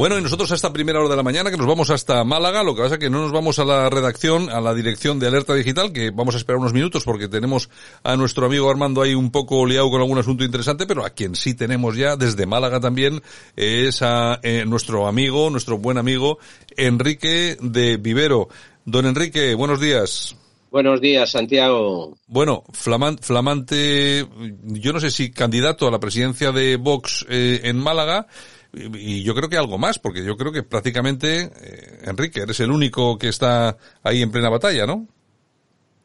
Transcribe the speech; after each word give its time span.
Bueno, 0.00 0.18
y 0.18 0.22
nosotros 0.22 0.50
a 0.50 0.54
esta 0.54 0.72
primera 0.72 0.98
hora 0.98 1.10
de 1.10 1.16
la 1.16 1.22
mañana, 1.22 1.50
que 1.50 1.58
nos 1.58 1.66
vamos 1.66 1.90
hasta 1.90 2.24
Málaga, 2.24 2.62
lo 2.62 2.74
que 2.74 2.80
pasa 2.80 2.94
es 2.94 3.00
que 3.00 3.10
no 3.10 3.20
nos 3.20 3.32
vamos 3.32 3.58
a 3.58 3.66
la 3.66 3.90
redacción, 3.90 4.48
a 4.48 4.58
la 4.58 4.72
dirección 4.72 5.18
de 5.18 5.26
Alerta 5.26 5.54
Digital, 5.54 5.92
que 5.92 6.10
vamos 6.10 6.34
a 6.34 6.38
esperar 6.38 6.58
unos 6.58 6.72
minutos 6.72 7.04
porque 7.04 7.28
tenemos 7.28 7.68
a 8.02 8.16
nuestro 8.16 8.46
amigo 8.46 8.70
Armando 8.70 9.02
ahí 9.02 9.12
un 9.12 9.30
poco 9.30 9.66
liado 9.66 9.90
con 9.90 10.00
algún 10.00 10.16
asunto 10.16 10.42
interesante, 10.42 10.86
pero 10.86 11.04
a 11.04 11.10
quien 11.10 11.36
sí 11.36 11.52
tenemos 11.52 11.98
ya 11.98 12.16
desde 12.16 12.46
Málaga 12.46 12.80
también 12.80 13.20
es 13.56 14.00
a 14.00 14.40
eh, 14.42 14.64
nuestro 14.66 15.06
amigo, 15.06 15.50
nuestro 15.50 15.76
buen 15.76 15.98
amigo 15.98 16.38
Enrique 16.78 17.58
de 17.60 17.98
Vivero. 17.98 18.48
Don 18.86 19.04
Enrique, 19.04 19.54
buenos 19.54 19.80
días. 19.80 20.34
Buenos 20.70 21.02
días, 21.02 21.30
Santiago. 21.30 22.16
Bueno, 22.26 22.64
flamante, 22.72 23.22
flamante, 23.22 24.26
yo 24.62 24.94
no 24.94 25.00
sé 25.00 25.10
si 25.10 25.30
candidato 25.30 25.86
a 25.86 25.90
la 25.90 26.00
presidencia 26.00 26.52
de 26.52 26.76
Vox 26.76 27.26
eh, 27.28 27.60
en 27.64 27.76
Málaga, 27.76 28.28
y 28.72 29.22
yo 29.22 29.34
creo 29.34 29.48
que 29.48 29.56
algo 29.56 29.78
más, 29.78 29.98
porque 29.98 30.24
yo 30.24 30.36
creo 30.36 30.52
que 30.52 30.62
prácticamente, 30.62 31.50
eh, 31.60 31.98
Enrique, 32.04 32.40
eres 32.40 32.60
el 32.60 32.70
único 32.70 33.18
que 33.18 33.28
está 33.28 33.76
ahí 34.02 34.22
en 34.22 34.30
plena 34.30 34.48
batalla, 34.48 34.86
¿no? 34.86 35.06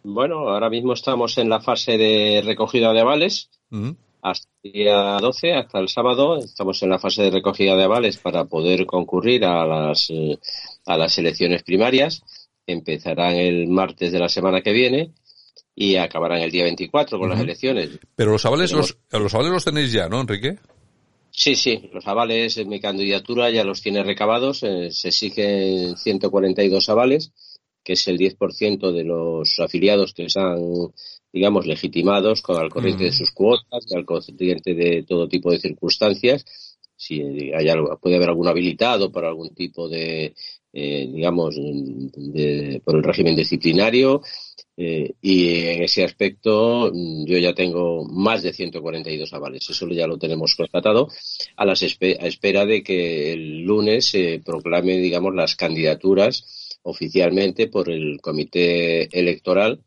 Bueno, 0.04 0.50
ahora 0.50 0.70
mismo 0.70 0.94
estamos 0.94 1.38
en 1.38 1.50
la 1.50 1.62
fase 1.62 1.98
de 1.98 2.41
recogida 2.46 2.94
de 2.94 3.02
avales. 3.02 3.50
Hasta 4.22 4.48
el 4.64 4.72
día 4.72 5.18
12, 5.20 5.54
hasta 5.54 5.80
el 5.80 5.90
sábado, 5.90 6.38
estamos 6.38 6.82
en 6.84 6.90
la 6.90 7.00
fase 7.00 7.24
de 7.24 7.32
recogida 7.32 7.76
de 7.76 7.84
avales 7.84 8.18
para 8.18 8.46
poder 8.46 8.86
concurrir 8.86 9.46
a 9.46 9.66
las, 9.66 10.10
eh, 10.10 10.38
a 10.86 10.98
las 10.98 11.18
elecciones 11.18 11.63
primarias. 11.63 12.24
Empezarán 12.68 13.36
el 13.36 13.68
martes 13.68 14.12
de 14.12 14.20
la 14.20 14.30
semana 14.30 14.62
que 14.62 14.72
viene 14.72 15.12
y 15.76 15.98
acabarán 15.98 16.41
el 16.41 16.52
día 16.52 16.63
24 16.63 17.20
con 17.20 17.29
las 17.29 17.40
elecciones. 17.40 18.00
Pero 18.16 18.32
los 18.32 18.46
avales, 18.46 18.72
los, 18.72 18.98
los 19.12 19.34
avales 19.34 19.52
los 19.52 19.66
tenéis 19.66 19.91
ya, 19.91 20.07
¿no, 20.07 20.22
Enrique? 20.22 20.57
Sí, 21.38 21.58
sí, 21.58 21.90
los 21.91 22.08
avales 22.08 22.58
en 22.58 22.70
mi 22.70 22.80
candidatura 22.80 23.50
ya 23.50 23.66
los 23.66 23.82
tiene 23.82 24.04
recabados. 24.04 24.64
Eh, 24.64 24.90
se 24.91 25.10
exigen 25.10 25.98
142 25.98 26.88
avales, 26.90 27.34
que 27.84 27.94
es 27.94 28.08
el 28.08 28.18
10% 28.18 28.94
de 28.94 29.04
los 29.04 29.60
afiliados 29.60 30.13
que 30.13 30.26
están, 30.26 30.58
digamos, 31.34 31.68
legitimados 31.68 32.41
con 32.41 32.56
al 32.56 32.70
corriente 32.70 33.04
de 33.04 33.12
sus 33.12 33.32
cuotas, 33.32 33.86
al 33.94 34.06
corriente 34.06 34.74
de 34.74 35.04
todo 35.04 35.28
tipo 35.28 35.52
de 35.52 35.60
circunstancias. 35.60 36.46
Si 36.96 37.22
hay 37.22 37.68
algo, 37.68 38.00
puede 38.02 38.16
haber 38.16 38.30
algún 38.30 38.48
habilitado 38.48 39.12
por 39.12 39.26
algún 39.26 39.54
tipo 39.54 39.90
de, 39.90 40.34
eh, 40.72 41.10
digamos, 41.13 41.56
de, 41.58 42.82
por 42.84 42.96
el 42.96 43.04
régimen 43.04 43.36
disciplinario, 43.36 44.22
eh, 44.77 45.13
y 45.21 45.59
en 45.68 45.84
ese 45.84 46.04
aspecto 46.04 46.91
mm, 46.93 47.26
yo 47.26 47.37
ya 47.37 47.54
tengo 47.54 48.05
más 48.05 48.43
de 48.43 48.54
142 48.54 49.34
avales. 49.34 49.70
Eso 49.70 49.87
ya 49.90 50.07
lo 50.07 50.17
tenemos 50.17 50.55
constatado 50.55 51.09
a, 51.55 51.65
las 51.65 51.82
a 51.82 51.85
espera 51.85 52.65
de 52.65 52.84
que 52.84 53.34
el 53.34 53.62
lunes 53.63 54.05
se 54.05 54.41
proclame, 54.43 54.98
digamos, 54.98 55.34
las 55.34 55.55
candidaturas 55.55 56.77
oficialmente 56.84 57.67
por 57.67 57.90
el 57.90 58.20
Comité 58.21 59.07
Electoral 59.17 59.82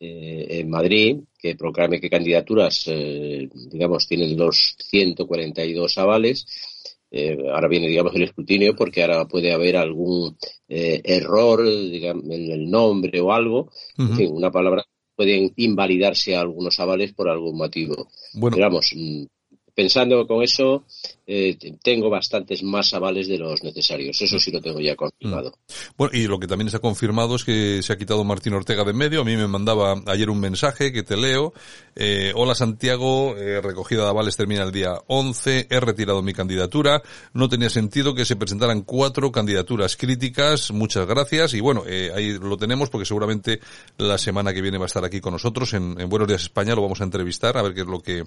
eh, 0.00 0.46
en 0.60 0.70
Madrid, 0.70 1.18
que 1.38 1.54
proclame 1.54 2.00
qué 2.00 2.10
candidaturas, 2.10 2.84
eh, 2.86 3.48
digamos, 3.70 4.08
tienen 4.08 4.36
los 4.36 4.76
142 4.90 5.98
avales 5.98 6.46
eh, 7.14 7.36
ahora 7.52 7.68
viene, 7.68 7.88
digamos, 7.88 8.14
el 8.14 8.22
escrutinio 8.22 8.74
porque 8.74 9.02
ahora 9.02 9.28
puede 9.28 9.52
haber 9.52 9.76
algún 9.76 10.34
eh, 10.66 11.00
error 11.04 11.62
digamos, 11.62 12.24
en 12.24 12.50
el 12.50 12.70
nombre 12.70 13.20
o 13.20 13.32
algo. 13.32 13.70
En 13.98 14.16
fin, 14.16 14.30
una 14.32 14.50
palabra 14.50 14.82
pueden 15.14 15.52
invalidarse 15.56 16.34
algunos 16.34 16.80
avales 16.80 17.12
por 17.12 17.28
algún 17.28 17.58
motivo. 17.58 18.08
Bueno. 18.32 18.56
Digamos, 18.56 18.92
mm, 18.96 19.24
pensando 19.74 20.26
con 20.26 20.42
eso, 20.42 20.86
eh, 21.26 21.56
tengo 21.82 22.10
bastantes 22.10 22.62
más 22.62 22.92
avales 22.94 23.28
de 23.28 23.38
los 23.38 23.62
necesarios. 23.62 24.20
Eso 24.20 24.38
sí 24.38 24.50
lo 24.50 24.60
tengo 24.60 24.80
ya 24.80 24.96
confirmado. 24.96 25.50
Mm. 25.50 25.72
Bueno, 25.96 26.18
y 26.18 26.26
lo 26.26 26.38
que 26.38 26.46
también 26.46 26.66
está 26.66 26.80
confirmado 26.80 27.36
es 27.36 27.44
que 27.44 27.82
se 27.82 27.92
ha 27.92 27.98
quitado 27.98 28.24
Martín 28.24 28.54
Ortega 28.54 28.84
de 28.84 28.90
en 28.90 28.96
medio. 28.96 29.20
A 29.20 29.24
mí 29.24 29.36
me 29.36 29.46
mandaba 29.46 30.02
ayer 30.06 30.30
un 30.30 30.40
mensaje 30.40 30.92
que 30.92 31.02
te 31.02 31.16
leo. 31.16 31.52
Eh, 31.94 32.32
Hola 32.34 32.54
Santiago, 32.54 33.36
eh, 33.36 33.60
recogida 33.60 34.04
de 34.04 34.08
avales 34.08 34.36
termina 34.36 34.62
el 34.62 34.72
día 34.72 34.94
11. 35.06 35.66
He 35.70 35.80
retirado 35.80 36.22
mi 36.22 36.32
candidatura. 36.32 37.02
No 37.34 37.48
tenía 37.48 37.70
sentido 37.70 38.14
que 38.14 38.24
se 38.24 38.36
presentaran 38.36 38.82
cuatro 38.82 39.30
candidaturas 39.30 39.96
críticas. 39.96 40.70
Muchas 40.72 41.06
gracias. 41.06 41.54
Y 41.54 41.60
bueno, 41.60 41.84
eh, 41.86 42.10
ahí 42.14 42.38
lo 42.38 42.56
tenemos 42.56 42.90
porque 42.90 43.04
seguramente 43.04 43.60
la 43.98 44.18
semana 44.18 44.52
que 44.52 44.62
viene 44.62 44.78
va 44.78 44.84
a 44.84 44.86
estar 44.86 45.04
aquí 45.04 45.20
con 45.20 45.32
nosotros 45.32 45.72
en, 45.74 46.00
en 46.00 46.08
Buenos 46.08 46.28
Días 46.28 46.42
España. 46.42 46.74
Lo 46.74 46.82
vamos 46.82 47.00
a 47.00 47.04
entrevistar 47.04 47.56
a 47.56 47.62
ver 47.62 47.74
qué 47.74 47.82
es 47.82 47.86
lo 47.86 48.00
que, 48.00 48.24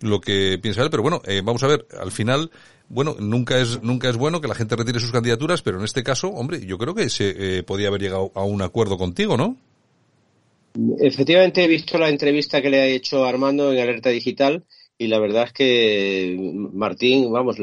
lo 0.00 0.20
que 0.20 0.58
piensa 0.60 0.82
él. 0.82 0.90
Pero 0.90 1.02
bueno, 1.02 1.22
eh, 1.26 1.42
vamos 1.44 1.62
a 1.62 1.68
ver, 1.68 1.86
al 2.00 2.12
final 2.12 2.41
bueno, 2.88 3.16
nunca 3.18 3.58
es, 3.58 3.82
nunca 3.82 4.08
es 4.08 4.16
bueno 4.16 4.40
que 4.40 4.48
la 4.48 4.54
gente 4.54 4.76
retire 4.76 5.00
sus 5.00 5.12
candidaturas, 5.12 5.62
pero 5.62 5.78
en 5.78 5.84
este 5.84 6.02
caso, 6.02 6.28
hombre, 6.28 6.64
yo 6.64 6.78
creo 6.78 6.94
que 6.94 7.08
se 7.08 7.58
eh, 7.58 7.62
podía 7.62 7.88
haber 7.88 8.02
llegado 8.02 8.32
a 8.34 8.44
un 8.44 8.62
acuerdo 8.62 8.98
contigo, 8.98 9.36
¿no? 9.36 9.56
Efectivamente, 11.00 11.64
he 11.64 11.68
visto 11.68 11.98
la 11.98 12.08
entrevista 12.08 12.62
que 12.62 12.70
le 12.70 12.80
ha 12.80 12.86
hecho 12.86 13.24
Armando 13.24 13.72
en 13.72 13.80
Alerta 13.80 14.10
Digital 14.10 14.64
y 14.98 15.08
la 15.08 15.18
verdad 15.18 15.44
es 15.44 15.52
que 15.52 16.36
Martín, 16.72 17.32
vamos, 17.32 17.56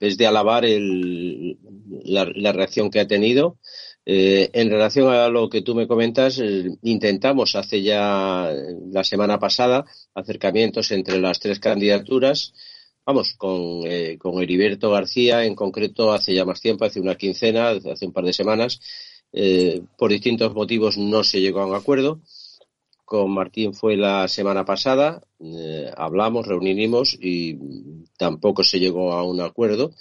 es 0.00 0.16
de 0.16 0.26
alabar 0.26 0.64
el, 0.64 1.58
la, 2.04 2.52
reacción 2.52 2.90
que 2.90 3.00
ha 3.00 3.06
tenido. 3.06 3.58
Eh, 4.06 4.48
en 4.54 4.70
relación 4.70 5.12
a 5.12 5.28
lo 5.28 5.50
que 5.50 5.60
tú 5.60 5.74
me 5.74 5.86
comentas, 5.86 6.38
eh, 6.38 6.70
intentamos 6.82 7.56
hace 7.56 7.82
ya 7.82 8.50
la 8.90 9.04
semana 9.04 9.38
pasada 9.38 9.84
acercamientos 10.14 10.90
entre 10.90 11.20
las 11.20 11.40
tres 11.40 11.60
candidaturas 11.60 12.54
vamos, 13.08 13.32
con, 13.38 13.84
eh, 13.86 14.18
con 14.18 14.42
Heriberto 14.42 14.90
García 14.90 15.42
en 15.42 15.54
concreto 15.54 16.12
hace 16.12 16.34
ya 16.34 16.44
más 16.44 16.60
tiempo, 16.60 16.84
hace 16.84 17.00
una 17.00 17.14
quincena, 17.14 17.70
hace 17.70 18.04
un 18.04 18.12
par 18.12 18.22
de 18.22 18.34
semanas, 18.34 18.82
eh, 19.32 19.80
por 19.96 20.10
distintos 20.10 20.52
motivos 20.54 20.98
no 20.98 21.24
se 21.24 21.40
llegó 21.40 21.60
a 21.60 21.66
un 21.66 21.74
acuerdo. 21.74 22.20
Con 23.06 23.30
Martín 23.30 23.72
fue 23.72 23.96
la 23.96 24.28
semana 24.28 24.66
pasada, 24.66 25.22
eh, 25.40 25.90
hablamos, 25.96 26.46
reunimos 26.46 27.16
y 27.18 27.56
tampoco 28.18 28.62
se 28.62 28.78
llegó 28.78 29.14
a 29.14 29.22
un 29.24 29.40
acuerdo. 29.40 29.92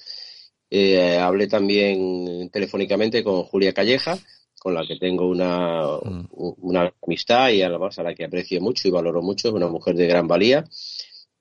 Eh, 0.70 1.18
hablé 1.18 1.48
también 1.48 2.50
telefónicamente 2.52 3.24
con 3.24 3.44
Julia 3.44 3.72
Calleja, 3.72 4.20
con 4.60 4.74
la 4.74 4.86
que 4.86 4.98
tengo 4.98 5.30
una, 5.30 5.98
mm. 6.04 6.28
una 6.34 6.94
amistad 7.02 7.52
y 7.52 7.62
además 7.62 7.98
a 8.00 8.04
la 8.04 8.14
que 8.14 8.26
aprecio 8.26 8.60
mucho 8.60 8.86
y 8.86 8.92
valoro 8.92 9.22
mucho, 9.22 9.48
es 9.48 9.54
una 9.54 9.70
mujer 9.70 9.96
de 9.96 10.08
gran 10.08 10.28
valía 10.28 10.66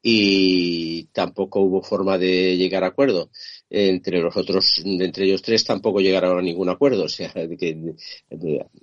y 0.08 1.02
tampoco 1.06 1.62
hubo 1.62 1.82
forma 1.82 2.16
de 2.16 2.56
llegar 2.56 2.84
a 2.84 2.88
acuerdo. 2.88 3.28
Entre 3.68 4.20
los 4.20 4.36
otros, 4.36 4.80
entre 4.84 5.24
ellos 5.24 5.42
tres 5.42 5.64
tampoco 5.64 5.98
llegaron 6.00 6.38
a 6.38 6.42
ningún 6.42 6.68
acuerdo. 6.68 7.06
O 7.06 7.08
sea, 7.08 7.32
que 7.32 7.96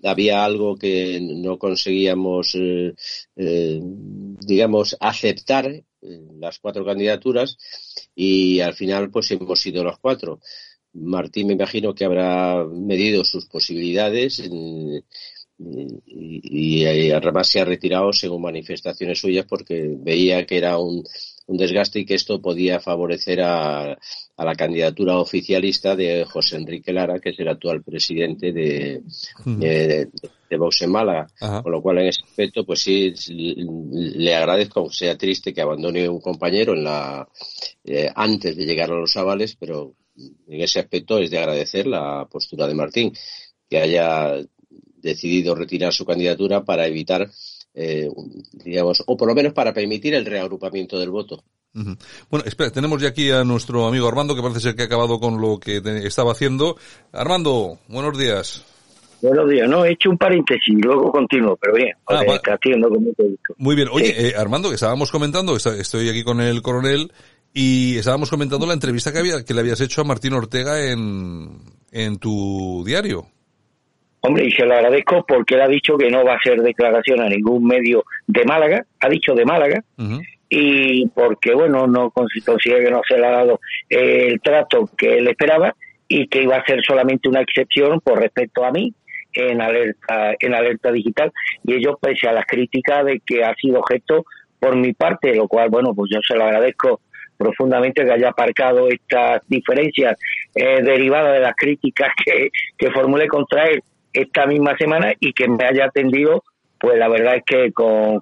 había 0.04 0.44
algo 0.44 0.76
que 0.76 1.22
no 1.22 1.58
conseguíamos, 1.58 2.56
eh, 2.56 2.94
eh, 3.38 3.80
digamos, 4.46 4.98
aceptar 5.00 5.68
eh, 5.68 5.84
las 6.42 6.60
cuatro 6.60 6.84
candidaturas 6.84 7.58
y 8.14 8.60
al 8.60 8.74
final 8.74 9.10
pues 9.10 9.32
hemos 9.32 9.62
sido 9.62 9.82
los 9.86 10.00
cuatro. 10.00 10.42
Martín 10.92 11.48
me 11.48 11.54
imagino 11.54 11.96
que 11.96 12.04
habrá 12.04 12.66
medido 12.66 13.24
sus 13.24 13.46
posibilidades 13.46 14.44
y, 15.58 16.86
además 16.86 17.48
se 17.48 17.62
ha 17.62 17.66
retirado 17.66 18.12
según 18.12 18.42
manifestaciones 18.42 19.20
suyas 19.20 19.46
porque 19.48 19.96
veía 19.98 20.46
que 20.46 20.58
era 20.58 20.78
un, 20.78 21.04
desgaste 21.48 22.00
y 22.00 22.06
que 22.06 22.16
esto 22.16 22.42
podía 22.42 22.80
favorecer 22.80 23.42
a, 23.42 23.98
la 24.38 24.56
candidatura 24.56 25.20
oficialista 25.20 25.96
de 25.96 26.26
José 26.26 26.58
Enrique 26.58 26.92
Lara, 26.92 27.20
que 27.20 27.30
es 27.30 27.40
el 27.40 27.48
actual 27.48 27.84
presidente 27.84 28.52
de, 28.52 29.04
de, 29.46 30.10
Vox 30.58 30.82
en 30.82 30.92
Málaga. 30.92 31.28
Con 31.40 31.72
lo 31.72 31.82
cual, 31.82 32.00
en 32.00 32.08
ese 32.08 32.24
aspecto, 32.24 32.66
pues 32.66 32.82
sí, 32.82 33.14
le 33.28 34.36
agradezco, 34.36 34.92
sea 34.92 35.18
triste 35.18 35.54
que 35.54 35.62
abandone 35.62 36.10
un 36.10 36.20
compañero 36.20 36.74
en 36.74 36.84
la 36.84 37.28
eh, 37.86 38.10
antes 38.16 38.56
de 38.56 38.66
llegar 38.66 38.92
a 38.92 39.00
los 39.00 39.16
avales, 39.18 39.56
pero 39.60 39.94
en 40.16 40.62
ese 40.62 40.80
aspecto 40.80 41.18
es 41.20 41.32
de 41.32 41.40
agradecer 41.40 41.88
la 41.88 42.28
postura 42.30 42.68
de 42.68 42.76
Martín, 42.76 43.14
que 43.70 43.78
haya 43.78 44.36
decidido 45.04 45.54
retirar 45.54 45.94
su 45.94 46.06
candidatura 46.06 46.64
para 46.64 46.88
evitar, 46.88 47.30
eh, 47.76 48.10
digamos, 48.54 49.04
o 49.06 49.16
por 49.16 49.28
lo 49.28 49.36
menos 49.36 49.54
para 49.54 49.74
permitir 49.74 50.16
el 50.16 50.26
reagrupamiento 50.26 50.98
del 50.98 51.12
voto. 51.12 51.44
Bueno, 51.74 52.46
espera, 52.46 52.72
tenemos 52.72 53.02
ya 53.02 53.10
aquí 53.10 53.32
a 53.32 53.44
nuestro 53.44 53.88
amigo 53.88 54.08
Armando, 54.08 54.36
que 54.36 54.42
parece 54.42 54.60
ser 54.60 54.76
que 54.76 54.84
ha 54.84 54.86
acabado 54.86 55.20
con 55.20 55.42
lo 55.42 55.60
que 55.60 55.82
estaba 56.04 56.32
haciendo. 56.32 56.78
Armando, 57.12 57.80
buenos 57.88 58.18
días. 58.18 58.64
Buenos 59.22 59.50
días, 59.50 59.70
no, 59.70 59.86
he 59.86 59.94
hecho 59.94 60.10
un 60.10 60.18
paréntesis 60.18 60.68
y 60.68 60.82
luego 60.82 61.10
continúo, 61.10 61.58
pero 61.60 61.76
bien, 61.76 61.94
ah, 62.08 62.22
Muy 63.58 63.76
bien, 63.76 63.88
oye, 63.90 64.28
eh, 64.28 64.34
Armando, 64.36 64.68
que 64.68 64.76
estábamos 64.76 65.12
comentando, 65.12 65.56
estoy 65.56 66.10
aquí 66.10 66.24
con 66.24 66.42
el 66.42 66.62
coronel 66.62 67.10
y 67.54 67.98
estábamos 67.98 68.30
comentando 68.30 68.66
la 68.66 68.74
entrevista 68.74 69.14
que, 69.14 69.20
había, 69.20 69.46
que 69.46 69.54
le 69.54 69.62
habías 69.62 69.80
hecho 69.80 70.02
a 70.02 70.04
Martín 70.04 70.34
Ortega 70.34 70.92
en, 70.92 71.58
en 71.92 72.18
tu 72.18 72.84
diario. 72.86 73.26
Hombre, 74.26 74.46
y 74.46 74.52
se 74.52 74.66
lo 74.66 74.74
agradezco 74.74 75.26
porque 75.28 75.56
él 75.56 75.62
ha 75.62 75.68
dicho 75.68 75.98
que 75.98 76.10
no 76.10 76.24
va 76.24 76.34
a 76.34 76.38
hacer 76.38 76.62
declaración 76.62 77.20
a 77.20 77.28
ningún 77.28 77.68
medio 77.68 78.06
de 78.26 78.46
Málaga, 78.46 78.86
ha 79.02 79.10
dicho 79.10 79.36
de 79.36 79.44
Málaga, 79.44 79.84
y 80.48 81.06
porque, 81.08 81.54
bueno, 81.54 81.88
no 81.88 82.10
consigue 82.10 82.86
que 82.86 82.90
no 82.90 83.02
se 83.06 83.18
le 83.18 83.28
ha 83.28 83.32
dado 83.32 83.60
el 83.90 84.40
trato 84.40 84.90
que 84.98 85.18
él 85.18 85.28
esperaba 85.28 85.76
y 86.08 86.28
que 86.28 86.44
iba 86.44 86.56
a 86.56 86.66
ser 86.66 86.82
solamente 86.86 87.28
una 87.28 87.42
excepción 87.42 88.00
por 88.00 88.22
respecto 88.22 88.64
a 88.64 88.72
mí 88.72 88.94
en 89.34 89.60
alerta 89.60 90.36
en 90.40 90.54
alerta 90.54 90.90
digital. 90.94 91.34
Y 91.66 91.74
ellos 91.74 91.96
pese 92.00 92.30
a 92.30 92.34
las 92.34 92.46
críticas 92.46 93.04
de 93.04 93.20
que 93.26 93.44
ha 93.44 93.54
sido 93.56 93.80
objeto 93.80 94.26
por 94.58 94.78
mi 94.78 94.94
parte 94.94 95.36
lo 95.36 95.50
cual 95.50 95.70
bueno 95.70 95.94
pues 95.94 96.12
yo 96.14 96.22
se 96.26 96.36
lo 96.36 96.46
agradezco 96.46 97.02
profundamente 97.36 98.06
que 98.06 98.12
haya 98.12 98.30
aparcado 98.30 98.88
estas 98.88 99.42
diferencias 99.50 100.18
eh, 100.56 100.82
derivadas 100.82 101.34
de 101.34 101.40
las 101.42 101.56
críticas 101.56 102.10
que, 102.24 102.50
que 102.78 102.92
formulé 102.92 103.28
contra 103.28 103.66
él 103.66 103.84
esta 104.14 104.46
misma 104.46 104.78
semana 104.78 105.14
y 105.20 105.34
que 105.34 105.48
me 105.48 105.66
haya 105.66 105.86
atendido 105.86 106.44
pues 106.84 107.00
la 107.00 107.08
verdad 107.08 107.38
es 107.38 107.44
que 107.46 107.72
con, 107.72 108.16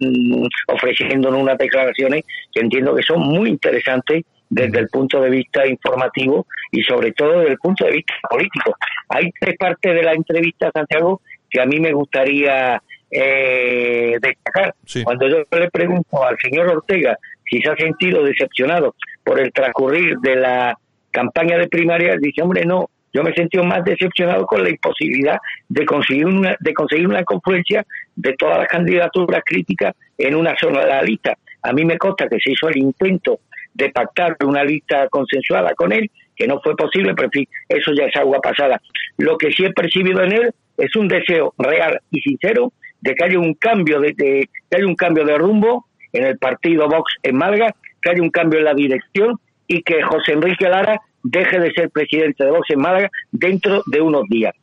mm, 0.00 0.46
ofreciéndonos 0.66 1.40
unas 1.40 1.56
declaraciones 1.56 2.24
que 2.52 2.60
entiendo 2.60 2.96
que 2.96 3.02
son 3.04 3.20
muy 3.20 3.48
interesantes 3.48 4.24
desde 4.50 4.80
el 4.80 4.88
punto 4.88 5.20
de 5.20 5.30
vista 5.30 5.64
informativo 5.64 6.44
y 6.72 6.82
sobre 6.82 7.12
todo 7.12 7.38
desde 7.38 7.52
el 7.52 7.58
punto 7.58 7.84
de 7.84 7.92
vista 7.92 8.14
político. 8.28 8.74
Hay 9.08 9.30
tres 9.38 9.56
partes 9.56 9.94
de 9.94 10.02
la 10.02 10.14
entrevista, 10.14 10.72
Santiago, 10.74 11.20
que 11.48 11.60
a 11.60 11.64
mí 11.64 11.78
me 11.78 11.92
gustaría 11.92 12.82
eh, 13.08 14.16
destacar. 14.20 14.74
Cuando 15.04 15.28
yo 15.28 15.44
le 15.56 15.70
pregunto 15.70 16.24
al 16.24 16.36
señor 16.42 16.70
Ortega 16.70 17.16
si 17.48 17.60
se 17.60 17.70
ha 17.70 17.76
sentido 17.76 18.24
decepcionado 18.24 18.96
por 19.22 19.38
el 19.38 19.52
transcurrir 19.52 20.16
de 20.18 20.34
la 20.34 20.76
campaña 21.12 21.56
de 21.56 21.68
primaria, 21.68 22.16
dice, 22.18 22.42
hombre, 22.42 22.64
no, 22.64 22.90
yo 23.12 23.22
me 23.22 23.30
he 23.30 23.34
sentido 23.34 23.64
más 23.64 23.84
decepcionado 23.84 24.46
con 24.46 24.62
la 24.62 24.70
imposibilidad 24.70 25.38
de 25.68 25.84
conseguir 25.84 26.26
una, 26.26 26.56
de 26.58 26.74
conseguir 26.74 27.06
una 27.06 27.24
confluencia 27.24 27.84
de 28.16 28.32
todas 28.34 28.58
las 28.58 28.68
candidaturas 28.68 29.42
críticas 29.44 29.94
en 30.16 30.34
una 30.34 30.56
sola 30.56 31.02
lista. 31.02 31.36
A 31.62 31.72
mí 31.72 31.84
me 31.84 31.98
consta 31.98 32.28
que 32.28 32.38
se 32.40 32.52
hizo 32.52 32.68
el 32.68 32.78
intento 32.78 33.40
de 33.74 33.90
pactar 33.90 34.36
una 34.44 34.64
lista 34.64 35.08
consensuada 35.08 35.74
con 35.74 35.92
él, 35.92 36.10
que 36.34 36.46
no 36.46 36.60
fue 36.60 36.74
posible, 36.76 37.14
pero 37.14 37.26
en 37.26 37.32
fin, 37.32 37.48
eso 37.68 37.92
ya 37.92 38.04
es 38.06 38.16
agua 38.16 38.40
pasada. 38.40 38.80
Lo 39.18 39.36
que 39.36 39.52
sí 39.52 39.64
he 39.64 39.72
percibido 39.72 40.22
en 40.22 40.32
él 40.32 40.50
es 40.76 40.96
un 40.96 41.08
deseo 41.08 41.54
real 41.58 42.00
y 42.10 42.20
sincero 42.20 42.72
de 43.00 43.14
que 43.14 43.24
haya 43.24 43.38
un 43.38 43.54
cambio 43.54 44.00
de, 44.00 44.14
que 44.14 44.48
haya 44.74 44.86
un 44.86 44.94
cambio 44.94 45.24
de 45.24 45.36
rumbo 45.36 45.86
en 46.12 46.24
el 46.24 46.38
partido 46.38 46.88
Vox 46.88 47.14
en 47.22 47.36
Málaga, 47.36 47.74
que 48.00 48.10
haya 48.10 48.22
un 48.22 48.30
cambio 48.30 48.58
en 48.58 48.64
la 48.64 48.74
dirección 48.74 49.38
y 49.66 49.82
que 49.82 50.02
José 50.02 50.32
Enrique 50.32 50.68
Lara 50.68 51.00
deje 51.22 51.58
de 51.58 51.72
ser 51.72 51.90
presidente 51.90 52.44
de 52.44 52.50
Vox 52.50 52.68
en 52.70 52.80
Málaga 52.80 53.10
dentro 53.30 53.82
de 53.86 54.00
unos 54.00 54.24
días. 54.28 54.54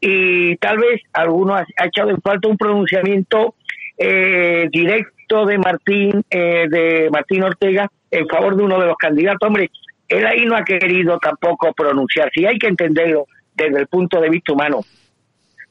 Y 0.00 0.56
tal 0.56 0.78
vez 0.78 1.00
alguno 1.12 1.54
ha, 1.54 1.66
echado 1.84 2.10
en 2.10 2.20
falta 2.20 2.48
un 2.48 2.58
pronunciamiento 2.58 3.54
eh, 3.96 4.68
directo 4.70 5.46
de 5.46 5.58
Martín, 5.58 6.22
eh, 6.30 6.66
de 6.68 7.08
Martín 7.10 7.42
Ortega 7.42 7.90
en 8.10 8.28
favor 8.28 8.56
de 8.56 8.62
uno 8.62 8.78
de 8.78 8.86
los 8.86 8.96
candidatos. 8.96 9.46
Hombre, 9.46 9.70
él 10.08 10.26
ahí 10.26 10.44
no 10.44 10.56
ha 10.56 10.64
querido 10.64 11.18
tampoco 11.18 11.72
pronunciar. 11.72 12.30
Si 12.34 12.44
hay 12.44 12.58
que 12.58 12.68
entenderlo 12.68 13.26
desde 13.54 13.80
el 13.80 13.86
punto 13.86 14.20
de 14.20 14.28
vista 14.28 14.52
humano. 14.52 14.80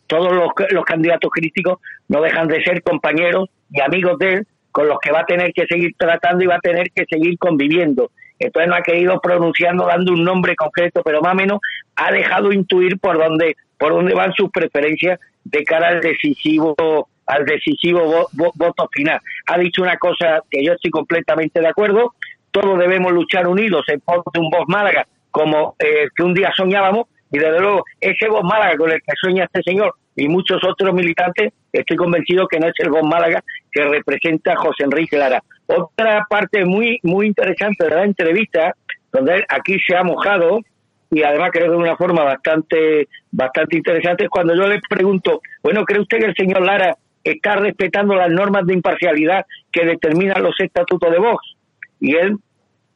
Todos 0.07 0.33
los, 0.33 0.49
los 0.71 0.85
candidatos 0.85 1.29
críticos 1.31 1.79
no 2.07 2.21
dejan 2.21 2.47
de 2.47 2.63
ser 2.63 2.81
compañeros 2.81 3.49
y 3.71 3.81
amigos 3.81 4.17
de 4.19 4.33
él 4.33 4.47
con 4.71 4.87
los 4.87 4.97
que 4.99 5.11
va 5.11 5.21
a 5.21 5.25
tener 5.25 5.53
que 5.53 5.65
seguir 5.67 5.93
tratando 5.97 6.43
y 6.43 6.47
va 6.47 6.55
a 6.55 6.59
tener 6.59 6.89
que 6.91 7.05
seguir 7.05 7.37
conviviendo. 7.37 8.11
Entonces 8.43 8.69
no 8.69 8.75
ha 8.75 8.81
querido 8.81 9.19
pronunciando 9.21 9.85
dando 9.87 10.11
un 10.11 10.23
nombre 10.23 10.55
concreto, 10.55 11.01
pero 11.03 11.21
más 11.21 11.33
o 11.33 11.35
menos 11.35 11.59
ha 11.95 12.11
dejado 12.11 12.51
intuir 12.51 12.99
por 12.99 13.17
dónde 13.17 13.55
por 13.79 13.93
dónde 13.93 14.13
van 14.13 14.33
sus 14.33 14.49
preferencias 14.51 15.19
de 15.45 15.63
cara 15.63 15.89
al 15.89 16.01
decisivo 16.01 16.75
al 17.25 17.45
decisivo 17.45 18.27
voto 18.33 18.89
final. 18.91 19.19
Ha 19.47 19.57
dicho 19.57 19.81
una 19.81 19.97
cosa 19.97 20.41
que 20.49 20.63
yo 20.63 20.73
estoy 20.73 20.91
completamente 20.91 21.61
de 21.61 21.67
acuerdo, 21.67 22.13
todos 22.51 22.77
debemos 22.77 23.13
luchar 23.13 23.47
unidos 23.47 23.85
en 23.87 24.01
pos 24.01 24.23
de 24.33 24.39
un 24.41 24.49
voz 24.49 24.65
Málaga 24.67 25.07
como 25.31 25.75
eh, 25.79 26.07
que 26.13 26.23
un 26.23 26.33
día 26.33 26.51
soñábamos 26.55 27.07
y 27.31 27.39
desde 27.39 27.61
luego 27.61 27.85
ese 28.01 28.27
voz 28.27 28.43
Málaga 28.43 28.75
con 28.75 28.91
el 28.91 29.01
que 29.01 29.13
sueña 29.19 29.45
este 29.45 29.63
señor 29.63 29.95
y 30.15 30.27
muchos 30.27 30.61
otros 30.63 30.93
militantes, 30.93 31.53
estoy 31.71 31.97
convencido 31.97 32.47
que 32.47 32.59
no 32.59 32.67
es 32.67 32.73
el 32.77 32.89
voz 32.89 33.03
Málaga 33.03 33.41
que 33.71 33.83
representa 33.85 34.55
José 34.57 34.83
Enrique 34.83 35.17
Lara. 35.17 35.41
Otra 35.67 36.25
parte 36.29 36.65
muy 36.65 36.99
muy 37.03 37.27
interesante 37.27 37.85
de 37.85 37.95
la 37.95 38.03
entrevista, 38.03 38.75
donde 39.11 39.45
aquí 39.47 39.77
se 39.79 39.95
ha 39.95 40.03
mojado 40.03 40.59
y 41.11 41.23
además 41.23 41.51
creo 41.51 41.65
que 41.65 41.71
de 41.71 41.77
una 41.77 41.95
forma 41.95 42.23
bastante 42.23 43.07
bastante 43.31 43.77
interesante 43.77 44.25
es 44.25 44.29
cuando 44.29 44.55
yo 44.55 44.67
le 44.67 44.79
pregunto, 44.89 45.41
bueno, 45.61 45.85
¿cree 45.85 46.01
usted 46.01 46.19
que 46.19 46.25
el 46.25 46.35
señor 46.35 46.65
Lara 46.65 46.95
está 47.23 47.55
respetando 47.55 48.15
las 48.15 48.29
normas 48.29 48.65
de 48.65 48.73
imparcialidad 48.73 49.45
que 49.71 49.85
determinan 49.85 50.43
los 50.43 50.59
estatutos 50.59 51.11
de 51.11 51.19
Vox? 51.19 51.55
Y 51.99 52.15
él, 52.15 52.37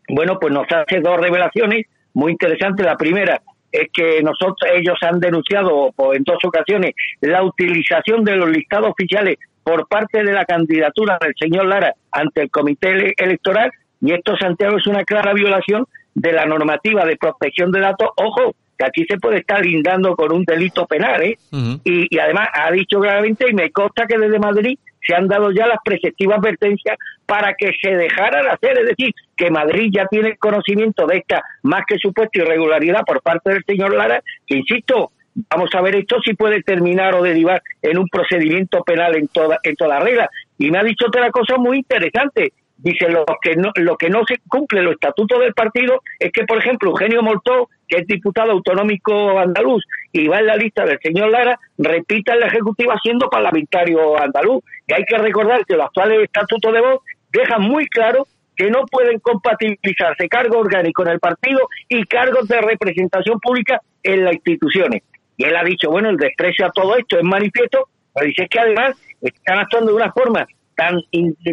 bueno, 0.09 0.39
pues 0.39 0.51
nos 0.51 0.65
hace 0.71 0.99
dos 0.99 1.19
revelaciones 1.19 1.85
muy 2.13 2.31
interesantes. 2.31 2.85
La 2.85 2.97
primera 2.97 3.41
es 3.71 3.89
que 3.93 4.21
nosotros 4.23 4.69
ellos 4.73 4.97
han 5.01 5.19
denunciado 5.19 5.93
en 6.13 6.23
dos 6.23 6.39
ocasiones 6.43 6.93
la 7.21 7.43
utilización 7.43 8.23
de 8.23 8.35
los 8.35 8.49
listados 8.49 8.89
oficiales 8.89 9.37
por 9.67 9.85
parte 9.89 10.23
de 10.23 10.31
la 10.31 10.45
candidatura 10.45 11.19
del 11.19 11.33
señor 11.37 11.65
Lara 11.65 11.93
ante 12.13 12.43
el 12.43 12.49
comité 12.49 13.13
electoral 13.17 13.69
y 13.99 14.13
esto 14.13 14.37
Santiago 14.37 14.77
es 14.77 14.87
una 14.87 15.03
clara 15.03 15.33
violación 15.33 15.85
de 16.15 16.31
la 16.31 16.45
normativa 16.45 17.03
de 17.03 17.17
protección 17.17 17.73
de 17.73 17.81
datos. 17.81 18.11
Ojo, 18.15 18.55
que 18.77 18.85
aquí 18.85 19.03
se 19.03 19.17
puede 19.17 19.39
estar 19.39 19.59
lindando 19.59 20.15
con 20.15 20.31
un 20.31 20.45
delito 20.45 20.85
penal, 20.85 21.21
¿eh? 21.21 21.37
y, 21.83 22.07
y, 22.09 22.17
además 22.17 22.47
ha 22.53 22.71
dicho 22.71 23.01
claramente, 23.01 23.49
y 23.49 23.53
me 23.53 23.69
consta 23.71 24.05
que 24.07 24.17
desde 24.17 24.39
Madrid 24.39 24.79
se 25.05 25.13
han 25.13 25.27
dado 25.27 25.51
ya 25.51 25.67
las 25.67 25.79
preceptivas 25.83 26.37
advertencias 26.37 26.97
para 27.25 27.53
que 27.55 27.71
se 27.81 27.89
dejaran 27.89 28.47
hacer, 28.47 28.79
es 28.79 28.87
decir, 28.87 29.13
que 29.35 29.51
Madrid 29.51 29.89
ya 29.93 30.05
tiene 30.05 30.37
conocimiento 30.37 31.05
de 31.07 31.17
esta 31.17 31.43
más 31.63 31.81
que 31.85 31.97
supuesta 31.97 32.39
irregularidad 32.39 33.01
por 33.05 33.21
parte 33.21 33.49
del 33.49 33.65
señor 33.65 33.93
Lara, 33.93 34.21
que 34.45 34.59
insisto, 34.59 35.11
vamos 35.49 35.69
a 35.73 35.81
ver 35.81 35.95
esto 35.95 36.17
si 36.23 36.33
puede 36.33 36.63
terminar 36.63 37.13
o 37.15 37.23
derivar 37.23 37.61
en 37.81 37.97
un 37.97 38.07
procedimiento 38.07 38.83
penal 38.83 39.15
en 39.15 39.27
toda, 39.27 39.59
en 39.63 39.75
toda 39.75 39.99
regla. 39.99 40.29
Y 40.57 40.71
me 40.71 40.79
ha 40.79 40.83
dicho 40.83 41.07
otra 41.07 41.29
cosa 41.31 41.57
muy 41.57 41.77
interesante, 41.77 42.53
dice 42.77 43.09
lo 43.09 43.25
que 43.41 43.55
no 43.55 43.71
lo 43.75 43.97
que 43.97 44.09
no 44.09 44.23
se 44.27 44.37
cumple 44.47 44.81
los 44.81 44.93
estatutos 44.93 45.39
del 45.39 45.53
partido 45.53 46.03
es 46.19 46.31
que 46.31 46.45
por 46.45 46.59
ejemplo 46.59 46.91
Eugenio 46.91 47.23
Moltó 47.23 47.69
que 47.87 47.97
es 47.97 48.07
diputado 48.07 48.51
autonómico 48.51 49.39
andaluz 49.39 49.83
y 50.11 50.27
va 50.27 50.39
en 50.39 50.45
la 50.45 50.55
lista 50.55 50.85
del 50.85 50.99
señor 51.01 51.31
Lara 51.31 51.59
repita 51.77 52.33
en 52.33 52.41
la 52.41 52.47
ejecutiva 52.47 52.95
siendo 53.01 53.29
parlamentario 53.29 54.19
andaluz. 54.21 54.63
Y 54.87 54.93
hay 54.93 55.05
que 55.05 55.17
recordar 55.17 55.65
que 55.65 55.75
los 55.75 55.85
actuales 55.85 56.23
estatutos 56.23 56.73
de 56.73 56.81
voz 56.81 56.99
dejan 57.31 57.61
muy 57.61 57.87
claro 57.87 58.27
que 58.55 58.69
no 58.71 58.85
pueden 58.87 59.19
compatibilizarse 59.19 60.27
cargo 60.27 60.59
orgánico 60.59 61.03
en 61.03 61.09
el 61.09 61.19
partido 61.19 61.69
y 61.87 62.03
cargos 62.05 62.47
de 62.47 62.59
representación 62.59 63.39
pública 63.39 63.81
en 64.03 64.25
las 64.25 64.33
instituciones 64.33 65.03
y 65.37 65.43
él 65.45 65.55
ha 65.55 65.63
dicho 65.63 65.89
bueno 65.89 66.09
el 66.09 66.17
desprecio 66.17 66.65
a 66.65 66.71
todo 66.71 66.97
esto 66.97 67.17
es 67.17 67.23
manifiesto 67.23 67.87
pero 68.13 68.27
dice 68.27 68.47
que 68.49 68.59
además 68.59 68.95
están 69.21 69.59
actuando 69.59 69.91
de 69.91 69.97
una 69.97 70.11
forma 70.11 70.47
tan, 70.75 71.01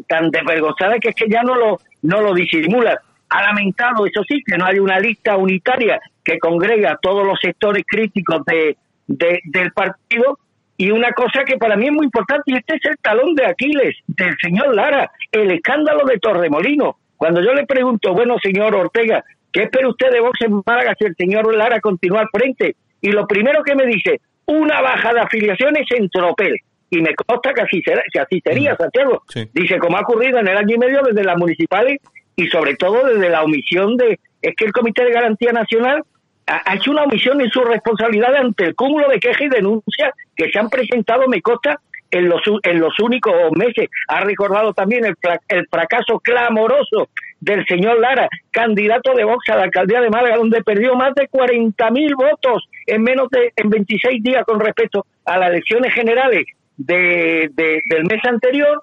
tan 0.07 0.31
desvergonzada 0.31 0.99
que 0.99 1.09
es 1.09 1.15
que 1.15 1.29
ya 1.29 1.43
no 1.43 1.55
lo, 1.57 1.81
no 2.03 2.21
lo 2.21 2.35
disimula. 2.35 3.01
Ha 3.31 3.43
lamentado, 3.43 4.07
eso 4.07 4.23
sí, 4.29 4.43
que 4.47 4.57
no 4.57 4.67
hay 4.67 4.79
una 4.79 5.01
lista 5.01 5.37
unitaria 5.37 6.01
que 6.23 6.39
congrega 6.39 6.99
todos 7.03 7.27
los 7.27 7.41
sectores 7.41 7.85
críticos 7.87 8.43
de, 8.47 8.77
del 9.07 9.73
partido. 9.73 10.39
Y 10.77 10.91
una 10.91 11.13
cosa 11.13 11.45
que 11.45 11.57
para 11.57 11.77
mí 11.77 11.87
es 11.87 11.93
muy 11.93 12.07
importante, 12.07 12.45
y 12.47 12.57
este 12.57 12.77
es 12.77 12.85
el 12.85 12.99
talón 12.99 13.35
de 13.35 13.47
Aquiles 13.47 13.97
del 14.07 14.35
señor 14.41 14.75
Lara, 14.75 15.11
el 15.33 15.51
escándalo 15.51 16.05
de 16.05 16.19
Torremolino. 16.19 16.97
Cuando 17.17 17.41
yo 17.41 17.55
le 17.55 17.65
pregunto, 17.65 18.13
bueno, 18.13 18.37
señor 18.43 18.75
Ortega, 18.75 19.25
¿qué 19.53 19.63
espera 19.63 19.89
usted 19.89 20.11
de 20.11 20.21
Vox 20.21 20.41
en 20.43 20.63
Málaga 20.67 20.95
si 20.99 21.07
el 21.07 21.15
señor 21.17 21.55
Lara 21.55 21.81
continúa 21.81 22.21
al 22.21 22.29
frente? 22.33 22.77
Y 23.05 23.13
lo 23.13 23.27
primero 23.27 23.63
que 23.63 23.75
me 23.75 23.85
dice, 23.85 24.23
una 24.47 24.81
baja 24.81 25.13
de 25.13 25.21
afiliaciones 25.21 25.87
en 25.91 26.09
Tropel 26.09 26.57
y 26.89 27.03
me 27.03 27.15
consta 27.15 27.53
que 27.53 27.61
así, 27.61 27.83
será, 27.83 28.03
que 28.11 28.19
así 28.19 28.41
sería, 28.43 28.75
Santiago. 28.77 29.23
Dice, 29.53 29.79
como 29.79 29.99
ha 29.99 30.01
ocurrido 30.01 30.39
en 30.39 30.49
el 30.49 30.57
año 30.57 30.77
y 30.77 30.79
medio 30.79 31.03
desde 31.03 31.23
las 31.23 31.37
municipales 31.37 32.01
y 32.35 32.47
sobre 32.47 32.77
todo 32.77 33.07
desde 33.07 33.29
la 33.29 33.43
omisión 33.43 33.99
de... 33.99 34.19
Es 34.41 34.57
que 34.57 34.65
el 34.65 34.73
Comité 34.73 35.05
de 35.05 35.13
Garantía 35.13 35.53
Nacional 35.53 36.03
ha, 36.47 36.75
hecho 36.77 36.93
una 36.93 37.03
omisión 37.03 37.43
en 37.43 37.51
su 37.51 37.61
responsabilidad 37.61 38.37
ante 38.37 38.65
el 38.65 38.75
cúmulo 38.75 39.07
de 39.11 39.21
quejas 39.21 39.43
y 39.43 39.49
denuncias 39.51 40.15
que 40.35 40.49
se 40.49 40.59
han 40.59 40.71
presentado, 40.71 41.29
me 41.29 41.43
consta, 41.43 41.79
en 42.11 42.31
los, 42.31 42.41
en 42.63 42.81
los 42.81 42.99
únicos 43.01 43.35
meses. 43.55 43.91
Ha 44.09 44.21
recordado 44.25 44.73
también 44.73 45.05
el, 45.05 45.15
el 45.49 45.69
fracaso 45.69 46.21
clamoroso 46.21 47.11
del 47.41 47.65
señor 47.67 48.01
Lara, 48.01 48.29
candidato 48.51 49.15
de 49.15 49.25
Vox 49.25 49.49
a 49.51 49.57
la 49.57 49.65
alcaldía 49.65 50.01
de 50.01 50.11
Málaga, 50.11 50.37
donde 50.37 50.63
perdió 50.63 50.95
más 50.95 51.15
de 51.15 51.29
40.000 51.29 52.15
votos 52.17 52.69
en 52.87 53.03
menos 53.03 53.29
de 53.31 53.53
en 53.57 53.71
26 53.71 54.23
días 54.23 54.45
con 54.45 54.61
respecto 54.61 55.07
a 55.25 55.39
las 55.39 55.51
elecciones 55.51 55.93
generales 55.93 56.45
de, 56.77 57.51
del 57.55 58.05
mes 58.05 58.25
anterior 58.25 58.83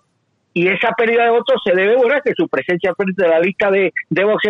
y 0.54 0.68
esa 0.68 0.92
pérdida 0.92 1.26
de 1.26 1.32
votos 1.32 1.62
se 1.64 1.74
debe 1.74 1.96
bueno, 1.96 2.16
a 2.16 2.22
que 2.22 2.34
su 2.36 2.48
presencia 2.48 2.94
frente 2.96 3.26
a 3.26 3.30
la 3.30 3.40
lista 3.40 3.72
de, 3.72 3.94
de 4.10 4.24
Vox 4.24 4.44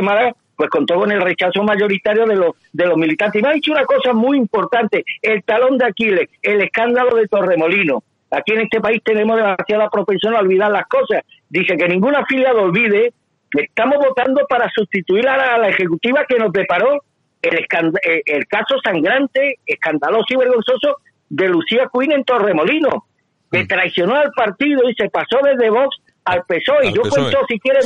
pues 0.56 0.70
contó 0.70 0.96
con 0.96 1.12
el 1.12 1.22
rechazo 1.22 1.64
mayoritario 1.64 2.26
de 2.26 2.36
los, 2.36 2.52
de 2.72 2.86
los 2.86 2.98
militantes. 2.98 3.40
Y 3.40 3.44
me 3.44 3.50
ha 3.50 3.54
dicho 3.54 3.72
una 3.72 3.86
cosa 3.86 4.14
muy 4.14 4.38
importante, 4.38 5.04
el 5.22 5.44
talón 5.44 5.78
de 5.78 5.86
Aquiles, 5.86 6.30
el 6.42 6.62
escándalo 6.62 7.16
de 7.16 7.28
Torremolino. 7.28 8.04
Aquí 8.30 8.54
en 8.54 8.62
este 8.62 8.80
país 8.80 9.02
tenemos 9.04 9.38
demasiada 9.38 9.90
propensión 9.90 10.36
a 10.36 10.40
olvidar 10.40 10.72
las 10.72 10.88
cosas. 10.88 11.24
Dice 11.50 11.76
que 11.76 11.88
ninguna 11.88 12.20
afiliado 12.20 12.62
olvide 12.62 13.12
que 13.52 13.64
estamos 13.64 13.98
votando 13.98 14.46
para 14.48 14.70
sustituir 14.74 15.28
a 15.28 15.58
la, 15.58 15.68
ejecutiva 15.68 16.26
que 16.28 16.38
nos 16.38 16.52
preparó 16.52 17.04
el, 17.42 17.60
eh, 17.60 18.22
el 18.26 18.48
caso 18.48 18.76
sangrante, 18.84 19.60
escandaloso 19.66 20.28
y 20.30 20.38
vergonzoso 20.38 20.98
de 21.30 21.48
Lucía 21.50 21.90
Quinn 21.92 22.12
en 22.12 22.24
Torremolino, 22.24 23.06
que 23.52 23.64
mm. 23.64 23.68
traicionó 23.68 24.16
al 24.16 24.32
partido 24.32 24.90
y 24.90 24.94
se 24.96 25.10
pasó 25.10 25.40
desde 25.44 25.70
Vox 25.70 25.98
al 26.26 26.44
PSOE. 26.44 26.94
yo 26.94 27.02
cuento, 27.02 27.40
si 27.48 27.60
quiere, 27.60 27.80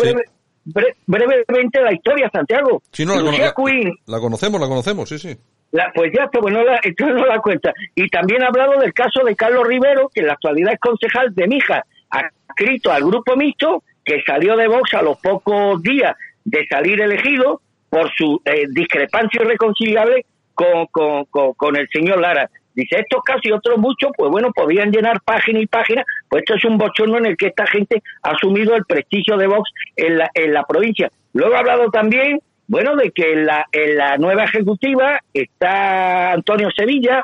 brevemente 1.05 1.81
la 1.81 1.93
historia, 1.93 2.29
Santiago. 2.31 2.81
Lucía 2.97 3.53
Quinn, 3.55 3.97
la 4.05 4.19
conocemos, 4.19 4.59
la 4.59 4.67
conocemos, 4.67 5.09
sí, 5.09 5.19
sí. 5.19 5.37
La, 5.71 5.91
pues 5.93 6.11
ya, 6.15 6.27
pues 6.27 6.53
no 6.53 6.63
la, 6.63 6.79
no 6.99 7.25
la 7.25 7.39
cuenta. 7.39 7.73
Y 7.95 8.07
también 8.07 8.43
ha 8.43 8.47
hablado 8.47 8.79
del 8.79 8.93
caso 8.93 9.23
de 9.23 9.35
Carlos 9.35 9.67
Rivero, 9.67 10.09
que 10.13 10.21
en 10.21 10.27
la 10.27 10.33
actualidad 10.33 10.73
es 10.73 10.79
concejal 10.79 11.33
de 11.33 11.47
Mija, 11.47 11.83
adscrito 12.09 12.91
al 12.91 13.03
grupo 13.03 13.35
mixto, 13.35 13.83
que 14.05 14.21
salió 14.21 14.55
de 14.55 14.67
Vox 14.67 14.93
a 14.93 15.01
los 15.01 15.17
pocos 15.17 15.81
días 15.81 16.15
de 16.45 16.65
salir 16.67 17.01
elegido 17.01 17.61
por 17.89 18.09
su 18.15 18.39
eh, 18.45 18.65
discrepancia 18.69 19.41
irreconciliable 19.41 20.25
con, 20.53 20.85
con, 20.87 21.75
el 21.75 21.87
señor 21.89 22.21
Lara. 22.21 22.49
Dice, 22.73 22.99
estos 22.99 23.23
casos 23.23 23.45
y 23.45 23.51
otros 23.51 23.77
muchos, 23.77 24.11
pues 24.17 24.29
bueno, 24.29 24.51
podían 24.53 24.91
llenar 24.91 25.21
página 25.21 25.59
y 25.59 25.65
página, 25.65 26.03
pues 26.29 26.43
esto 26.43 26.55
es 26.55 26.65
un 26.65 26.77
bochorno 26.77 27.17
en 27.17 27.25
el 27.25 27.37
que 27.37 27.47
esta 27.47 27.65
gente 27.65 28.01
ha 28.21 28.31
asumido 28.31 28.75
el 28.75 28.85
prestigio 28.85 29.37
de 29.37 29.47
Vox 29.47 29.69
en 29.95 30.17
la, 30.17 30.29
en 30.33 30.53
la 30.53 30.63
provincia. 30.63 31.09
Luego 31.33 31.55
ha 31.55 31.59
hablado 31.59 31.89
también, 31.89 32.39
bueno, 32.67 32.95
de 32.95 33.11
que 33.11 33.33
en 33.33 33.45
la, 33.45 33.65
en 33.71 33.97
la 33.97 34.17
nueva 34.17 34.43
ejecutiva 34.43 35.19
está 35.33 36.33
Antonio 36.33 36.69
Sevilla, 36.75 37.23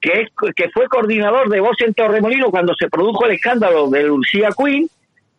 que, 0.00 0.22
es, 0.22 0.28
que 0.54 0.70
fue 0.70 0.88
coordinador 0.88 1.50
de 1.50 1.60
Vox 1.60 1.82
en 1.82 1.94
Torremolino 1.94 2.50
cuando 2.50 2.74
se 2.74 2.88
produjo 2.88 3.26
el 3.26 3.32
escándalo 3.32 3.90
de 3.90 4.04
Lucía 4.04 4.48
Quinn, 4.56 4.88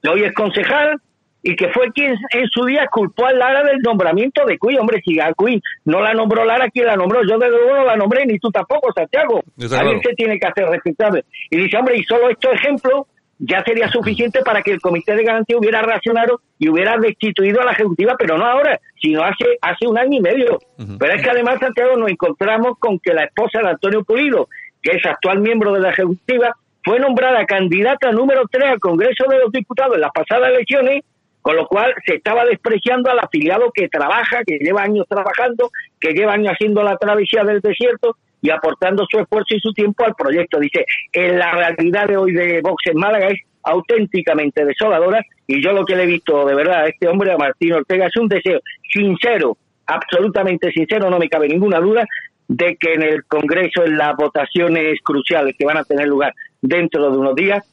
que 0.01 0.09
hoy 0.09 0.23
es 0.23 0.33
concejal, 0.33 0.99
y 1.41 1.55
que 1.55 1.69
fue 1.69 1.91
quien 1.93 2.15
en 2.31 2.47
su 2.49 2.65
día 2.65 2.87
culpó 2.91 3.25
a 3.25 3.33
Lara 3.33 3.63
del 3.63 3.79
nombramiento 3.79 4.45
de 4.45 4.57
Queen. 4.57 4.79
Hombre, 4.79 5.01
si 5.05 5.19
a 5.19 5.33
Queen 5.33 5.61
no 5.85 6.01
la 6.01 6.13
nombró 6.13 6.43
Lara, 6.43 6.69
¿quién 6.69 6.87
la 6.87 6.95
nombró? 6.95 7.21
Yo 7.23 7.37
desde 7.37 7.51
luego 7.51 7.75
no 7.75 7.85
la 7.85 7.95
nombré, 7.95 8.25
ni 8.25 8.37
tú 8.39 8.49
tampoco, 8.51 8.91
Santiago. 8.93 9.41
Alguien 9.79 10.01
se 10.01 10.13
tiene 10.15 10.37
que 10.37 10.47
hacer 10.47 10.65
respetable. 10.65 11.23
Y 11.49 11.57
dice, 11.57 11.77
hombre, 11.77 11.97
y 11.97 12.03
solo 12.03 12.29
estos 12.29 12.53
ejemplos 12.53 13.07
ya 13.39 13.63
sería 13.63 13.87
suficiente 13.87 14.41
para 14.43 14.61
que 14.61 14.71
el 14.71 14.81
Comité 14.81 15.15
de 15.15 15.23
Garantía 15.23 15.57
hubiera 15.57 15.81
reaccionado 15.81 16.41
y 16.57 16.67
hubiera 16.67 16.97
destituido 16.97 17.61
a 17.61 17.65
la 17.65 17.71
Ejecutiva, 17.71 18.15
pero 18.19 18.37
no 18.37 18.45
ahora, 18.45 18.77
sino 19.01 19.23
hace, 19.23 19.45
hace 19.61 19.87
un 19.87 19.97
año 19.97 20.17
y 20.17 20.21
medio. 20.21 20.59
Pero 20.99 21.13
es 21.13 21.23
que 21.23 21.29
además, 21.29 21.57
Santiago, 21.59 21.95
nos 21.95 22.11
encontramos 22.11 22.77
con 22.79 22.99
que 22.99 23.13
la 23.13 23.23
esposa 23.23 23.61
de 23.61 23.69
Antonio 23.69 24.03
Pulido, 24.03 24.49
que 24.81 24.97
es 24.97 25.05
actual 25.05 25.39
miembro 25.39 25.71
de 25.71 25.79
la 25.79 25.91
Ejecutiva, 25.91 26.53
fue 26.83 26.99
nombrada 26.99 27.45
candidata 27.45 28.11
número 28.11 28.43
3 28.49 28.71
al 28.71 28.79
Congreso 28.79 29.25
de 29.29 29.39
los 29.39 29.51
Diputados 29.51 29.95
en 29.95 30.01
las 30.01 30.11
pasadas 30.11 30.49
elecciones 30.49 31.03
con 31.41 31.55
lo 31.55 31.67
cual 31.67 31.93
se 32.05 32.15
estaba 32.15 32.45
despreciando 32.45 33.09
al 33.09 33.19
afiliado 33.19 33.71
que 33.73 33.87
trabaja, 33.87 34.43
que 34.45 34.57
lleva 34.57 34.83
años 34.83 35.05
trabajando, 35.07 35.71
que 35.99 36.13
lleva 36.13 36.33
años 36.33 36.53
haciendo 36.53 36.83
la 36.83 36.97
travesía 36.97 37.43
del 37.43 37.61
desierto 37.61 38.17
y 38.41 38.49
aportando 38.49 39.05
su 39.09 39.19
esfuerzo 39.19 39.55
y 39.55 39.59
su 39.59 39.73
tiempo 39.73 40.05
al 40.05 40.15
proyecto. 40.15 40.59
Dice, 40.59 40.85
en 41.13 41.39
la 41.39 41.51
realidad 41.51 42.07
de 42.07 42.17
hoy 42.17 42.33
de 42.33 42.61
Vox 42.61 42.87
en 42.87 42.97
Málaga 42.97 43.27
es 43.29 43.39
auténticamente 43.63 44.65
desoladora 44.65 45.21
y 45.47 45.61
yo 45.63 45.73
lo 45.73 45.85
que 45.85 45.95
le 45.95 46.03
he 46.03 46.07
visto 46.07 46.45
de 46.45 46.55
verdad 46.55 46.83
a 46.83 46.87
este 46.87 47.07
hombre, 47.07 47.31
a 47.31 47.37
Martín 47.37 47.73
Ortega, 47.73 48.07
es 48.07 48.17
un 48.17 48.27
deseo 48.27 48.59
sincero, 48.91 49.57
absolutamente 49.85 50.71
sincero, 50.71 51.09
no 51.09 51.19
me 51.19 51.29
cabe 51.29 51.47
ninguna 51.47 51.79
duda, 51.79 52.05
de 52.49 52.75
que 52.77 52.95
en 52.95 53.03
el 53.03 53.23
Congreso, 53.25 53.85
en 53.85 53.97
las 53.97 54.17
votaciones 54.17 54.99
cruciales 55.03 55.55
que 55.57 55.65
van 55.65 55.77
a 55.77 55.83
tener 55.83 56.07
lugar 56.07 56.33
dentro 56.61 57.09
de 57.09 57.17
unos 57.17 57.35
días, 57.35 57.63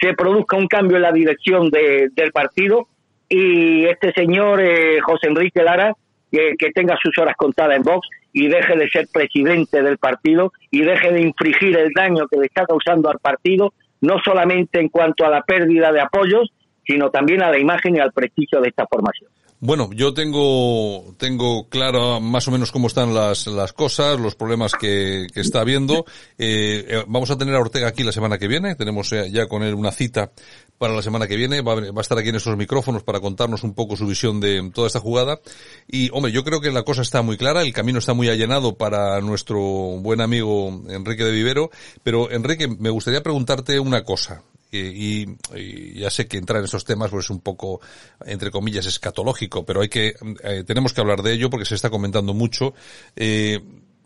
se 0.00 0.14
produzca 0.14 0.56
un 0.56 0.66
cambio 0.66 0.96
en 0.96 1.02
la 1.02 1.12
dirección 1.12 1.70
del 1.70 2.32
partido 2.32 2.88
y 3.28 3.84
este 3.84 4.12
señor 4.12 4.60
eh, 4.60 5.00
José 5.00 5.28
Enrique 5.28 5.62
Lara 5.62 5.94
que 6.32 6.70
tenga 6.74 6.96
sus 7.02 7.16
horas 7.18 7.36
contadas 7.36 7.76
en 7.76 7.82
Vox 7.82 8.08
y 8.32 8.48
deje 8.48 8.74
de 8.76 8.88
ser 8.88 9.06
presidente 9.12 9.82
del 9.82 9.98
partido 9.98 10.52
y 10.70 10.80
deje 10.80 11.12
de 11.12 11.20
infringir 11.20 11.76
el 11.76 11.92
daño 11.92 12.26
que 12.26 12.38
le 12.38 12.46
está 12.46 12.64
causando 12.64 13.10
al 13.10 13.18
partido, 13.18 13.74
no 14.00 14.16
solamente 14.24 14.80
en 14.80 14.88
cuanto 14.88 15.26
a 15.26 15.30
la 15.30 15.42
pérdida 15.42 15.92
de 15.92 16.00
apoyos, 16.00 16.50
sino 16.86 17.10
también 17.10 17.42
a 17.42 17.50
la 17.50 17.58
imagen 17.58 17.96
y 17.96 18.00
al 18.00 18.12
prestigio 18.12 18.62
de 18.62 18.70
esta 18.70 18.86
formación. 18.86 19.30
Bueno, 19.64 19.90
yo 19.94 20.12
tengo, 20.12 21.14
tengo 21.18 21.68
claro 21.68 22.20
más 22.20 22.48
o 22.48 22.50
menos 22.50 22.72
cómo 22.72 22.88
están 22.88 23.14
las, 23.14 23.46
las 23.46 23.72
cosas, 23.72 24.18
los 24.18 24.34
problemas 24.34 24.72
que, 24.72 25.28
que 25.32 25.40
está 25.40 25.60
habiendo. 25.60 26.04
Eh, 26.36 26.84
eh 26.88 27.04
vamos 27.06 27.30
a 27.30 27.38
tener 27.38 27.54
a 27.54 27.60
Ortega 27.60 27.86
aquí 27.86 28.02
la 28.02 28.10
semana 28.10 28.38
que 28.38 28.48
viene. 28.48 28.74
Tenemos 28.74 29.12
eh, 29.12 29.30
ya 29.30 29.46
con 29.46 29.62
él 29.62 29.74
una 29.74 29.92
cita 29.92 30.32
para 30.78 30.94
la 30.94 31.00
semana 31.00 31.28
que 31.28 31.36
viene. 31.36 31.60
Va 31.60 31.76
va 31.76 31.98
a 31.98 32.00
estar 32.00 32.18
aquí 32.18 32.30
en 32.30 32.34
esos 32.34 32.56
micrófonos 32.56 33.04
para 33.04 33.20
contarnos 33.20 33.62
un 33.62 33.72
poco 33.72 33.94
su 33.96 34.04
visión 34.04 34.40
de 34.40 34.68
toda 34.74 34.88
esta 34.88 34.98
jugada. 34.98 35.38
Y, 35.86 36.10
hombre, 36.10 36.32
yo 36.32 36.42
creo 36.42 36.60
que 36.60 36.72
la 36.72 36.82
cosa 36.82 37.02
está 37.02 37.22
muy 37.22 37.36
clara, 37.36 37.62
el 37.62 37.72
camino 37.72 38.00
está 38.00 38.14
muy 38.14 38.28
allanado 38.28 38.76
para 38.76 39.20
nuestro 39.20 39.60
buen 39.60 40.20
amigo 40.20 40.82
Enrique 40.88 41.22
de 41.22 41.30
Vivero. 41.30 41.70
Pero, 42.02 42.32
Enrique, 42.32 42.66
me 42.66 42.90
gustaría 42.90 43.22
preguntarte 43.22 43.78
una 43.78 44.02
cosa 44.02 44.42
y, 44.72 46.00
ya 46.00 46.10
sé 46.10 46.26
que 46.26 46.38
entrar 46.38 46.58
en 46.58 46.64
esos 46.64 46.84
temas 46.84 47.10
pues 47.10 47.26
es 47.26 47.30
un 47.30 47.40
poco, 47.40 47.80
entre 48.24 48.50
comillas, 48.50 48.86
escatológico, 48.86 49.64
pero 49.64 49.82
hay 49.82 49.88
que, 49.88 50.14
eh, 50.42 50.64
tenemos 50.66 50.92
que 50.92 51.00
hablar 51.00 51.22
de 51.22 51.32
ello 51.32 51.50
porque 51.50 51.66
se 51.66 51.74
está 51.74 51.90
comentando 51.90 52.34
mucho. 52.34 52.74
Eh, 53.16 53.60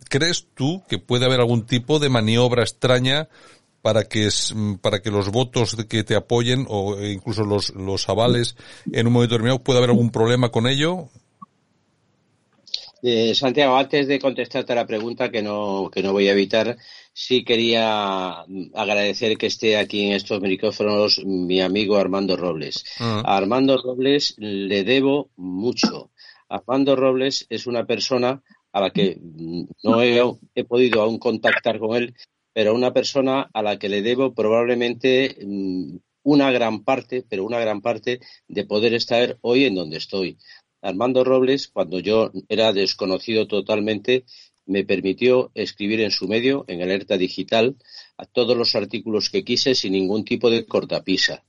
¿Crees 0.09 0.47
tú 0.55 0.83
que 0.89 0.99
puede 0.99 1.25
haber 1.25 1.41
algún 1.41 1.67
tipo 1.67 1.99
de 1.99 2.09
maniobra 2.09 2.63
extraña 2.63 3.29
para 3.83 4.05
que 4.05 4.29
para 4.81 5.01
que 5.01 5.11
los 5.11 5.31
votos 5.31 5.77
que 5.89 6.05
te 6.05 6.17
apoyen 6.17 6.67
o 6.69 7.01
incluso 7.05 7.45
los, 7.45 7.71
los 7.71 8.09
avales 8.09 8.57
en 8.91 9.07
un 9.07 9.13
momento 9.13 9.35
determinado 9.35 9.63
pueda 9.63 9.79
haber 9.79 9.91
algún 9.91 10.11
problema 10.11 10.51
con 10.51 10.67
ello? 10.67 11.09
Eh, 13.03 13.35
Santiago, 13.35 13.77
antes 13.77 14.09
de 14.09 14.19
contestarte 14.19 14.73
a 14.73 14.77
la 14.77 14.87
pregunta 14.87 15.31
que 15.31 15.43
no, 15.43 15.91
que 15.93 16.03
no 16.03 16.13
voy 16.13 16.29
a 16.29 16.33
evitar, 16.33 16.77
sí 17.13 17.45
quería 17.45 18.45
agradecer 18.75 19.37
que 19.37 19.47
esté 19.47 19.77
aquí 19.77 20.07
en 20.07 20.13
estos 20.13 20.41
micrófonos 20.41 21.23
mi 21.25 21.61
amigo 21.61 21.97
Armando 21.97 22.37
Robles. 22.37 22.85
Ah. 22.99 23.23
A 23.25 23.37
Armando 23.37 23.77
Robles 23.77 24.35
le 24.39 24.83
debo 24.85 25.31
mucho. 25.37 26.11
Armando 26.49 26.97
Robles 26.97 27.47
es 27.51 27.67
una 27.67 27.87
persona 27.87 28.43
a 28.73 28.81
la 28.81 28.91
que 28.91 29.19
no 29.83 30.03
he, 30.03 30.21
he 30.55 30.65
podido 30.65 31.03
aún 31.03 31.19
contactar 31.19 31.79
con 31.79 31.97
él, 31.97 32.15
pero 32.53 32.75
una 32.75 32.93
persona 32.93 33.49
a 33.53 33.63
la 33.63 33.79
que 33.79 33.89
le 33.89 34.03
debo 34.03 34.35
probablemente 34.35 35.37
mm, 35.45 35.97
una 36.25 36.51
gran 36.51 36.83
parte, 36.83 37.25
pero 37.29 37.45
una 37.45 37.59
gran 37.61 37.81
parte 37.81 38.21
de 38.49 38.65
poder 38.67 38.95
estar 38.95 39.39
hoy 39.43 39.65
en 39.65 39.75
donde 39.75 39.99
estoy. 39.99 40.39
Armando 40.87 41.25
Robles, 41.25 41.67
cuando 41.67 41.99
yo 41.99 42.31
era 42.49 42.73
desconocido 42.73 43.49
totalmente, 43.49 44.25
me 44.67 44.85
permitió 44.85 45.51
escribir 45.55 46.01
en 46.01 46.13
su 46.13 46.29
medio, 46.29 46.65
en 46.69 46.81
Alerta 46.81 47.19
Digital, 47.19 47.75
a 48.17 48.25
todos 48.25 48.57
los 48.57 48.77
artículos 48.77 49.29
que 49.29 49.43
quise 49.43 49.75
sin 49.75 49.95
ningún 49.95 50.25
tipo 50.25 50.49
de 50.49 50.65
cortapisa. 50.65 51.43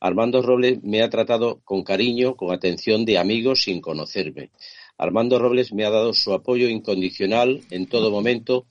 Armando 0.00 0.42
Robles 0.42 0.82
me 0.82 1.00
ha 1.00 1.08
tratado 1.08 1.62
con 1.64 1.82
cariño, 1.82 2.36
con 2.36 2.52
atención 2.52 3.06
de 3.06 3.16
amigo 3.16 3.56
sin 3.56 3.80
conocerme. 3.80 4.50
Armando 4.98 5.38
Robles 5.38 5.72
me 5.72 5.86
ha 5.86 5.90
dado 5.90 6.12
su 6.12 6.34
apoyo 6.34 6.68
incondicional 6.68 7.62
en 7.70 7.86
todo 7.86 8.10
momento, 8.10 8.66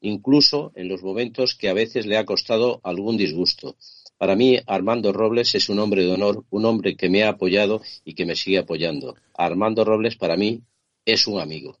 incluso 0.00 0.72
en 0.74 0.88
los 0.88 1.02
momentos 1.02 1.54
que 1.54 1.68
a 1.68 1.74
veces 1.74 2.06
le 2.06 2.16
ha 2.16 2.24
costado 2.24 2.80
algún 2.82 3.18
disgusto. 3.18 3.76
Para 4.20 4.36
mí, 4.36 4.58
Armando 4.66 5.14
Robles 5.14 5.54
es 5.54 5.70
un 5.70 5.78
hombre 5.78 6.04
de 6.04 6.12
honor, 6.12 6.44
un 6.50 6.66
hombre 6.66 6.94
que 6.94 7.08
me 7.08 7.24
ha 7.24 7.30
apoyado 7.30 7.80
y 8.04 8.14
que 8.14 8.26
me 8.26 8.36
sigue 8.36 8.58
apoyando. 8.58 9.14
Armando 9.34 9.82
Robles 9.82 10.16
para 10.16 10.36
mí 10.36 10.60
es 11.06 11.26
un 11.26 11.40
amigo. 11.40 11.78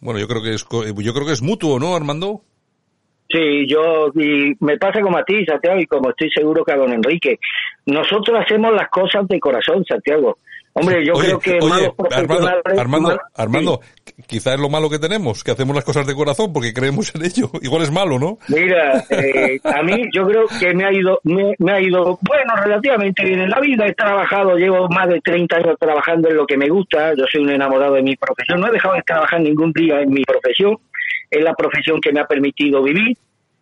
Bueno, 0.00 0.18
yo 0.18 0.26
creo 0.26 0.42
que 0.42 0.54
es 0.54 0.64
yo 0.66 1.12
creo 1.12 1.26
que 1.26 1.34
es 1.34 1.42
mutuo, 1.42 1.78
¿no, 1.78 1.94
Armando? 1.94 2.40
Sí, 3.28 3.66
yo 3.68 4.08
y 4.14 4.56
me 4.60 4.78
pasa 4.78 5.02
como 5.02 5.18
a 5.18 5.24
ti, 5.24 5.44
Santiago, 5.44 5.78
y 5.78 5.84
como 5.84 6.08
estoy 6.08 6.30
seguro 6.30 6.64
que 6.64 6.72
a 6.72 6.78
don 6.78 6.90
Enrique. 6.90 7.38
Nosotros 7.84 8.40
hacemos 8.42 8.72
las 8.72 8.88
cosas 8.88 9.28
de 9.28 9.38
corazón, 9.38 9.84
Santiago. 9.84 10.38
Hombre, 10.78 11.04
yo 11.04 11.14
creo 11.14 11.38
que 11.38 11.58
Armando, 12.76 13.18
Armando, 13.34 13.80
quizás 14.26 14.54
es 14.54 14.60
lo 14.60 14.68
malo 14.68 14.88
que 14.88 14.98
tenemos, 14.98 15.42
que 15.42 15.50
hacemos 15.50 15.74
las 15.74 15.84
cosas 15.84 16.06
de 16.06 16.14
corazón 16.14 16.52
porque 16.52 16.72
creemos 16.72 17.14
en 17.14 17.24
ello. 17.24 17.50
Igual 17.62 17.82
es 17.82 17.90
malo, 17.90 18.18
¿no? 18.18 18.38
Mira, 18.48 19.04
eh, 19.10 19.58
a 19.64 19.82
mí 19.82 20.04
yo 20.14 20.26
creo 20.26 20.46
que 20.60 20.74
me 20.74 20.84
ha 20.84 20.92
ido, 20.92 21.20
me, 21.24 21.72
ha 21.72 21.80
ido, 21.80 22.18
bueno, 22.22 22.54
relativamente 22.62 23.24
bien 23.24 23.40
en 23.40 23.50
la 23.50 23.60
vida. 23.60 23.86
He 23.86 23.94
trabajado, 23.94 24.56
llevo 24.56 24.88
más 24.88 25.08
de 25.08 25.20
30 25.20 25.56
años 25.56 25.76
trabajando 25.78 26.28
en 26.28 26.36
lo 26.36 26.46
que 26.46 26.56
me 26.56 26.68
gusta. 26.68 27.14
Yo 27.14 27.24
soy 27.30 27.42
un 27.42 27.50
enamorado 27.50 27.94
de 27.94 28.02
mi 28.02 28.16
profesión. 28.16 28.60
No 28.60 28.68
he 28.68 28.72
dejado 28.72 28.94
de 28.94 29.02
trabajar 29.02 29.40
ningún 29.40 29.72
día 29.72 30.00
en 30.00 30.10
mi 30.10 30.24
profesión. 30.24 30.76
Es 31.30 31.42
la 31.42 31.54
profesión 31.54 32.00
que 32.00 32.12
me 32.12 32.20
ha 32.20 32.26
permitido 32.26 32.82
vivir 32.82 33.16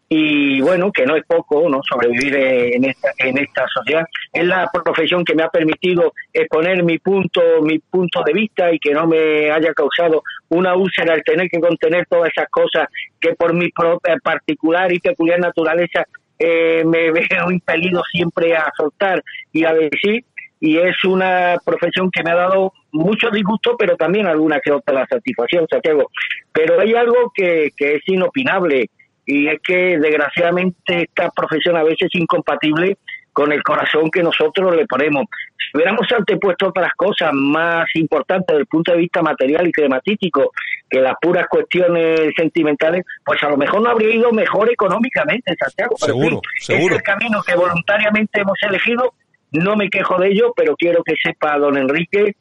y 0.08 0.60
bueno, 0.60 0.92
que 0.92 1.04
no 1.04 1.16
es 1.16 1.24
poco, 1.26 1.68
¿no? 1.68 1.80
Sobrevivir 1.82 2.36
en 2.36 2.84
esta, 2.84 3.10
en 3.18 3.38
esta 3.38 3.66
sociedad. 3.68 4.04
Es 4.32 4.44
la 4.44 4.70
profesión 4.72 5.24
que 5.24 5.34
me 5.34 5.42
ha 5.42 5.48
permitido 5.48 6.12
exponer 6.32 6.84
mi 6.84 6.98
punto, 6.98 7.40
mi 7.62 7.78
punto 7.80 8.22
de 8.24 8.32
vista 8.32 8.72
y 8.72 8.78
que 8.78 8.94
no 8.94 9.06
me 9.06 9.50
haya 9.50 9.74
causado 9.74 10.22
una 10.48 10.76
úlcera 10.76 11.14
el 11.14 11.24
tener 11.24 11.48
que 11.48 11.60
contener 11.60 12.06
todas 12.08 12.30
esas 12.30 12.48
cosas 12.50 12.86
que 13.20 13.34
por 13.34 13.52
mi 13.52 13.68
propia 13.70 14.16
particular 14.22 14.92
y 14.92 15.00
peculiar 15.00 15.40
naturaleza 15.40 16.04
eh, 16.38 16.84
me 16.84 17.10
veo 17.10 17.50
impelido 17.50 18.02
siempre 18.12 18.54
a 18.56 18.70
soltar 18.76 19.24
y 19.52 19.64
a 19.64 19.72
decir 19.72 20.24
y 20.58 20.78
es 20.78 21.04
una 21.04 21.58
profesión 21.64 22.10
que 22.10 22.22
me 22.22 22.30
ha 22.30 22.36
dado 22.36 22.72
mucho 22.90 23.28
disgusto, 23.30 23.76
pero 23.76 23.94
también 23.96 24.26
alguna 24.26 24.58
que 24.60 24.72
otra 24.72 25.06
satisfacción, 25.06 25.66
Santiago. 25.68 26.10
Pero 26.50 26.80
hay 26.80 26.94
algo 26.94 27.30
que, 27.34 27.72
que 27.76 27.96
es 27.96 28.02
inopinable 28.06 28.88
y 29.26 29.48
es 29.48 29.60
que 29.62 29.98
desgraciadamente 29.98 31.02
esta 31.02 31.30
profesión 31.30 31.76
a 31.76 31.82
veces 31.82 32.08
es 32.12 32.20
incompatible 32.20 32.96
con 33.32 33.52
el 33.52 33.62
corazón 33.62 34.10
que 34.10 34.22
nosotros 34.22 34.74
le 34.74 34.86
ponemos. 34.86 35.26
Si 35.58 35.76
hubiéramos 35.76 36.06
antepuesto 36.10 36.68
otras 36.68 36.92
cosas 36.96 37.32
más 37.34 37.84
importantes 37.94 38.46
desde 38.48 38.60
el 38.60 38.66
punto 38.66 38.92
de 38.92 38.98
vista 38.98 39.20
material 39.20 39.66
y 39.66 39.72
climatístico 39.72 40.52
que 40.88 41.00
las 41.00 41.14
puras 41.20 41.46
cuestiones 41.48 42.30
sentimentales, 42.36 43.04
pues 43.24 43.42
a 43.42 43.50
lo 43.50 43.58
mejor 43.58 43.82
no 43.82 43.90
habría 43.90 44.14
ido 44.14 44.32
mejor 44.32 44.70
económicamente, 44.70 45.54
Santiago. 45.58 45.96
Pero 46.00 46.14
seguro, 46.14 46.40
seguro. 46.60 46.94
Es 46.94 47.00
el 47.00 47.02
camino 47.02 47.42
que 47.46 47.56
voluntariamente 47.56 48.40
hemos 48.40 48.58
elegido 48.62 49.12
no 49.52 49.76
me 49.76 49.90
quejo 49.90 50.18
de 50.18 50.28
ello, 50.28 50.52
pero 50.56 50.76
quiero 50.76 51.02
que 51.02 51.14
sepa 51.22 51.58
don 51.58 51.76
Enrique 51.76 52.36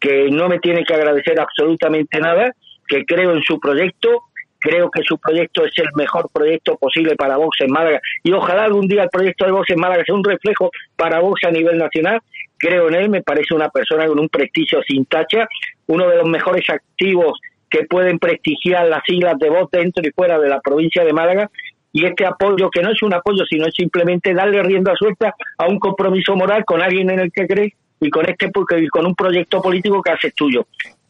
que 0.00 0.30
no 0.30 0.48
me 0.48 0.60
tiene 0.60 0.84
que 0.84 0.94
agradecer 0.94 1.40
absolutamente 1.40 2.20
nada, 2.20 2.52
que 2.86 3.04
creo 3.04 3.32
en 3.32 3.42
su 3.42 3.58
proyecto, 3.58 4.27
creo 4.58 4.90
que 4.90 5.02
su 5.02 5.18
proyecto 5.18 5.64
es 5.64 5.72
el 5.78 5.88
mejor 5.94 6.28
proyecto 6.32 6.76
posible 6.76 7.14
para 7.16 7.36
Vox 7.36 7.60
en 7.60 7.70
Málaga 7.70 8.00
y 8.22 8.32
ojalá 8.32 8.64
algún 8.64 8.88
día 8.88 9.04
el 9.04 9.10
proyecto 9.10 9.44
de 9.44 9.52
Vox 9.52 9.70
en 9.70 9.80
Málaga 9.80 10.04
sea 10.04 10.14
un 10.14 10.24
reflejo 10.24 10.70
para 10.96 11.20
Vox 11.20 11.44
a 11.44 11.50
nivel 11.50 11.78
nacional. 11.78 12.20
Creo 12.56 12.88
en 12.88 12.94
él, 12.94 13.08
me 13.08 13.22
parece 13.22 13.54
una 13.54 13.68
persona 13.68 14.06
con 14.06 14.18
un 14.18 14.28
prestigio 14.28 14.80
sin 14.82 15.04
tacha, 15.06 15.46
uno 15.86 16.08
de 16.08 16.16
los 16.16 16.28
mejores 16.28 16.68
activos 16.68 17.38
que 17.70 17.84
pueden 17.84 18.18
prestigiar 18.18 18.88
las 18.88 19.02
siglas 19.06 19.38
de 19.38 19.50
Vox 19.50 19.70
dentro 19.70 20.02
y 20.06 20.10
fuera 20.10 20.38
de 20.38 20.48
la 20.48 20.60
provincia 20.60 21.04
de 21.04 21.12
Málaga 21.12 21.50
y 21.92 22.04
este 22.04 22.26
apoyo, 22.26 22.70
que 22.70 22.82
no 22.82 22.92
es 22.92 23.02
un 23.02 23.14
apoyo, 23.14 23.44
sino 23.48 23.66
es 23.66 23.74
simplemente 23.74 24.34
darle 24.34 24.62
rienda 24.62 24.94
suelta 24.96 25.34
a 25.56 25.66
un 25.66 25.78
compromiso 25.78 26.36
moral 26.36 26.64
con 26.64 26.82
alguien 26.82 27.10
en 27.10 27.20
el 27.20 27.32
que 27.32 27.46
crees 27.46 27.72
y 28.00 28.10
con 28.10 28.28
este 28.28 28.50
con 28.90 29.06
un 29.06 29.14
proyecto 29.14 29.60
político 29.60 30.02
que 30.02 30.10
haces 30.10 30.34
tuyo. 30.34 30.66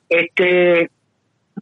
Este 0.08 0.90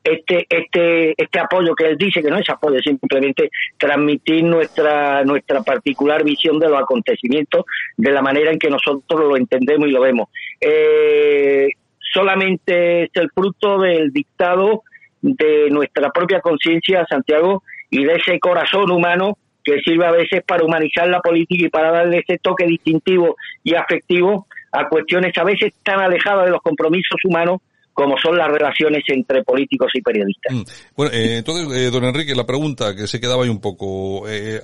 este 0.02 0.46
este 0.48 1.14
este 1.16 1.38
apoyo 1.38 1.74
que 1.74 1.86
él 1.86 1.96
dice 1.98 2.22
que 2.22 2.30
no 2.30 2.38
es 2.38 2.48
apoyo, 2.48 2.78
simplemente 2.80 3.50
transmitir 3.76 4.44
nuestra 4.44 5.24
nuestra 5.24 5.62
particular 5.62 6.24
visión 6.24 6.58
de 6.58 6.68
los 6.68 6.80
acontecimientos 6.80 7.64
de 7.96 8.12
la 8.12 8.22
manera 8.22 8.52
en 8.52 8.58
que 8.58 8.70
nosotros 8.70 9.20
lo 9.20 9.36
entendemos 9.36 9.88
y 9.88 9.92
lo 9.92 10.00
vemos. 10.00 10.28
Eh, 10.60 11.68
solamente 12.12 13.04
es 13.04 13.10
el 13.14 13.30
fruto 13.30 13.78
del 13.78 14.12
dictado 14.12 14.82
de 15.22 15.70
nuestra 15.70 16.10
propia 16.10 16.40
conciencia, 16.40 17.04
Santiago, 17.08 17.62
y 17.90 18.04
de 18.04 18.14
ese 18.14 18.38
corazón 18.38 18.90
humano 18.90 19.38
que 19.64 19.80
sirve 19.80 20.06
a 20.06 20.12
veces 20.12 20.42
para 20.46 20.64
humanizar 20.64 21.08
la 21.08 21.20
política 21.20 21.66
y 21.66 21.68
para 21.68 21.90
darle 21.90 22.18
ese 22.18 22.38
toque 22.38 22.66
distintivo 22.66 23.36
y 23.64 23.74
afectivo 23.74 24.46
a 24.70 24.88
cuestiones 24.88 25.36
a 25.36 25.44
veces 25.44 25.74
tan 25.82 26.00
alejadas 26.00 26.44
de 26.44 26.52
los 26.52 26.62
compromisos 26.62 27.18
humanos 27.24 27.60
como 27.96 28.14
son 28.18 28.36
las 28.36 28.48
relaciones 28.48 29.02
entre 29.08 29.42
políticos 29.42 29.90
y 29.94 30.02
periodistas. 30.02 30.54
Mm. 30.54 30.62
Bueno, 30.94 31.12
eh, 31.14 31.38
entonces, 31.38 31.80
eh, 31.80 31.90
don 31.90 32.04
Enrique, 32.04 32.34
la 32.34 32.44
pregunta 32.44 32.94
que 32.94 33.06
se 33.06 33.18
quedaba 33.18 33.44
ahí 33.44 33.48
un 33.48 33.62
poco, 33.62 34.28
eh, 34.28 34.60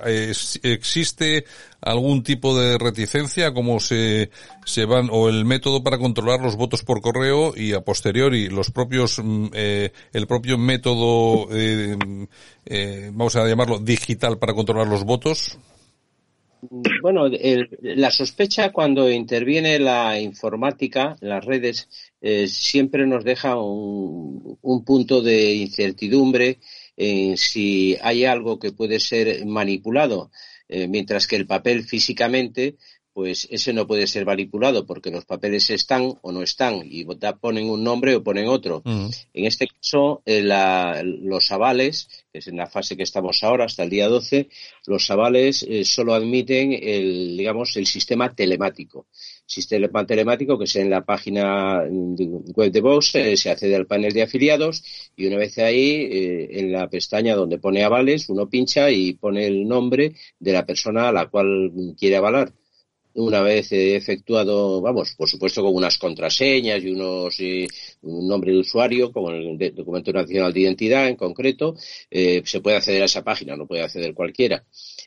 ¿existe 0.61 1.43
algún 1.81 2.21
tipo 2.21 2.55
de 2.55 2.77
reticencia, 2.77 3.51
cómo 3.51 3.79
se, 3.79 4.29
se 4.65 4.85
van, 4.85 5.09
o 5.11 5.29
el 5.29 5.45
método 5.45 5.83
para 5.83 5.97
controlar 5.97 6.41
los 6.41 6.55
votos 6.55 6.83
por 6.83 7.01
correo 7.01 7.53
y 7.57 7.73
a 7.73 7.81
posteriori 7.81 8.49
los 8.49 8.69
propios, 8.69 9.19
mm, 9.21 9.47
el 9.51 10.27
propio 10.27 10.59
método, 10.59 11.47
vamos 13.13 13.35
a 13.35 13.47
llamarlo 13.47 13.79
digital 13.79 14.37
para 14.37 14.53
controlar 14.53 14.85
los 14.85 15.05
votos? 15.05 15.57
Bueno, 17.01 17.27
la 17.81 18.11
sospecha 18.11 18.71
cuando 18.71 19.09
interviene 19.09 19.79
la 19.79 20.19
informática, 20.19 21.17
las 21.19 21.43
redes, 21.43 21.89
eh, 22.25 22.47
siempre 22.47 23.05
nos 23.05 23.25
deja 23.25 23.57
un, 23.57 24.57
punto 24.85 25.21
de 25.21 25.55
incertidumbre 25.55 26.59
en 26.95 27.35
si 27.35 27.97
hay 28.01 28.23
algo 28.23 28.59
que 28.59 28.71
puede 28.71 29.01
ser 29.01 29.45
manipulado, 29.45 30.31
eh, 30.69 30.87
mientras 30.87 31.27
que 31.27 31.35
el 31.35 31.45
papel 31.45 31.83
físicamente 31.83 32.77
pues 33.13 33.47
ese 33.51 33.73
no 33.73 33.85
puede 33.85 34.07
ser 34.07 34.25
manipulado 34.25 34.85
porque 34.87 35.11
los 35.11 35.25
papeles 35.25 35.69
están 35.69 36.15
o 36.21 36.31
no 36.31 36.41
están 36.41 36.81
y 36.83 37.05
ponen 37.39 37.69
un 37.69 37.83
nombre 37.83 38.15
o 38.15 38.23
ponen 38.23 38.47
otro. 38.47 38.81
En 38.85 39.45
este 39.45 39.67
caso, 39.67 40.23
eh, 40.25 40.41
los 40.41 41.51
avales, 41.51 42.09
que 42.31 42.39
es 42.39 42.47
en 42.47 42.57
la 42.57 42.67
fase 42.67 42.97
que 42.97 43.03
estamos 43.03 43.43
ahora 43.43 43.65
hasta 43.65 43.83
el 43.83 43.91
día 43.91 44.07
12, 44.07 44.49
los 44.87 45.09
avales 45.11 45.63
eh, 45.69 45.85
solo 45.85 46.15
admiten 46.15 46.73
el, 46.73 47.37
digamos, 47.37 47.77
el 47.77 47.85
sistema 47.85 48.33
telemático. 48.33 49.05
Sistema 49.45 50.05
telemático 50.05 50.57
que 50.57 50.65
es 50.65 50.75
en 50.77 50.89
la 50.89 51.03
página 51.05 51.83
web 51.89 52.71
de 52.71 52.81
Vox, 52.81 53.15
eh, 53.15 53.37
se 53.37 53.51
accede 53.51 53.75
al 53.75 53.87
panel 53.87 54.13
de 54.13 54.23
afiliados 54.23 54.83
y 55.15 55.27
una 55.27 55.37
vez 55.37 55.57
ahí, 55.57 56.07
en 56.51 56.71
la 56.71 56.89
pestaña 56.89 57.35
donde 57.35 57.59
pone 57.59 57.83
avales, 57.83 58.29
uno 58.29 58.49
pincha 58.49 58.89
y 58.89 59.13
pone 59.13 59.45
el 59.45 59.67
nombre 59.67 60.13
de 60.39 60.53
la 60.53 60.65
persona 60.65 61.09
a 61.09 61.11
la 61.11 61.27
cual 61.27 61.71
quiere 61.97 62.15
avalar 62.15 62.53
una 63.15 63.41
vez 63.41 63.71
efectuado, 63.71 64.81
vamos, 64.81 65.13
por 65.15 65.29
supuesto 65.29 65.61
con 65.61 65.75
unas 65.75 65.97
contraseñas 65.97 66.83
y 66.83 66.89
unos 66.89 67.37
un 68.01 68.27
nombre 68.27 68.51
de 68.51 68.59
usuario, 68.59 69.11
como 69.11 69.29
el 69.31 69.57
documento 69.75 70.11
nacional 70.11 70.53
de 70.53 70.61
identidad 70.61 71.07
en 71.07 71.15
concreto, 71.15 71.75
eh, 72.09 72.41
se 72.45 72.61
puede 72.61 72.77
acceder 72.77 73.03
a 73.03 73.05
esa 73.05 73.23
página, 73.23 73.55
no 73.55 73.67
puede 73.67 73.83
acceder 73.83 74.13
cualquiera. 74.13 74.63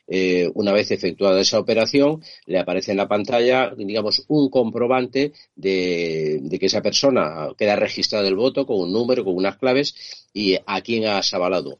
Eh, 0.09 0.49
una 0.53 0.71
vez 0.71 0.89
efectuada 0.91 1.41
esa 1.41 1.59
operación, 1.59 2.23
le 2.45 2.59
aparece 2.59 2.91
en 2.91 2.97
la 2.97 3.09
pantalla, 3.09 3.73
digamos, 3.75 4.23
un 4.29 4.49
comprobante 4.49 5.33
de, 5.55 6.41
que 6.57 6.65
esa 6.65 6.81
persona 6.81 7.49
queda 7.57 7.75
registrado 7.75 8.27
el 8.27 8.35
voto 8.35 8.65
con 8.65 8.79
un 8.79 8.93
número, 8.93 9.25
con 9.25 9.35
unas 9.35 9.57
claves 9.57 9.95
y 10.33 10.55
a 10.65 10.81
quién 10.81 11.05
has 11.05 11.33
avalado. 11.33 11.79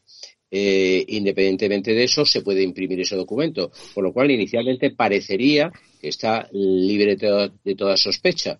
Eh, 0.49 1.03
independientemente 1.09 1.93
de 1.93 2.03
eso, 2.03 2.25
se 2.25 2.41
puede 2.41 2.63
imprimir 2.63 2.99
ese 3.01 3.15
documento. 3.15 3.71
Por 3.93 4.03
lo 4.03 4.13
cual, 4.13 4.31
inicialmente 4.31 4.91
parecería 4.91 5.71
que 5.99 6.09
está 6.09 6.49
libre 6.51 7.15
de 7.15 7.75
toda, 7.75 7.97
sospecha. 7.97 8.59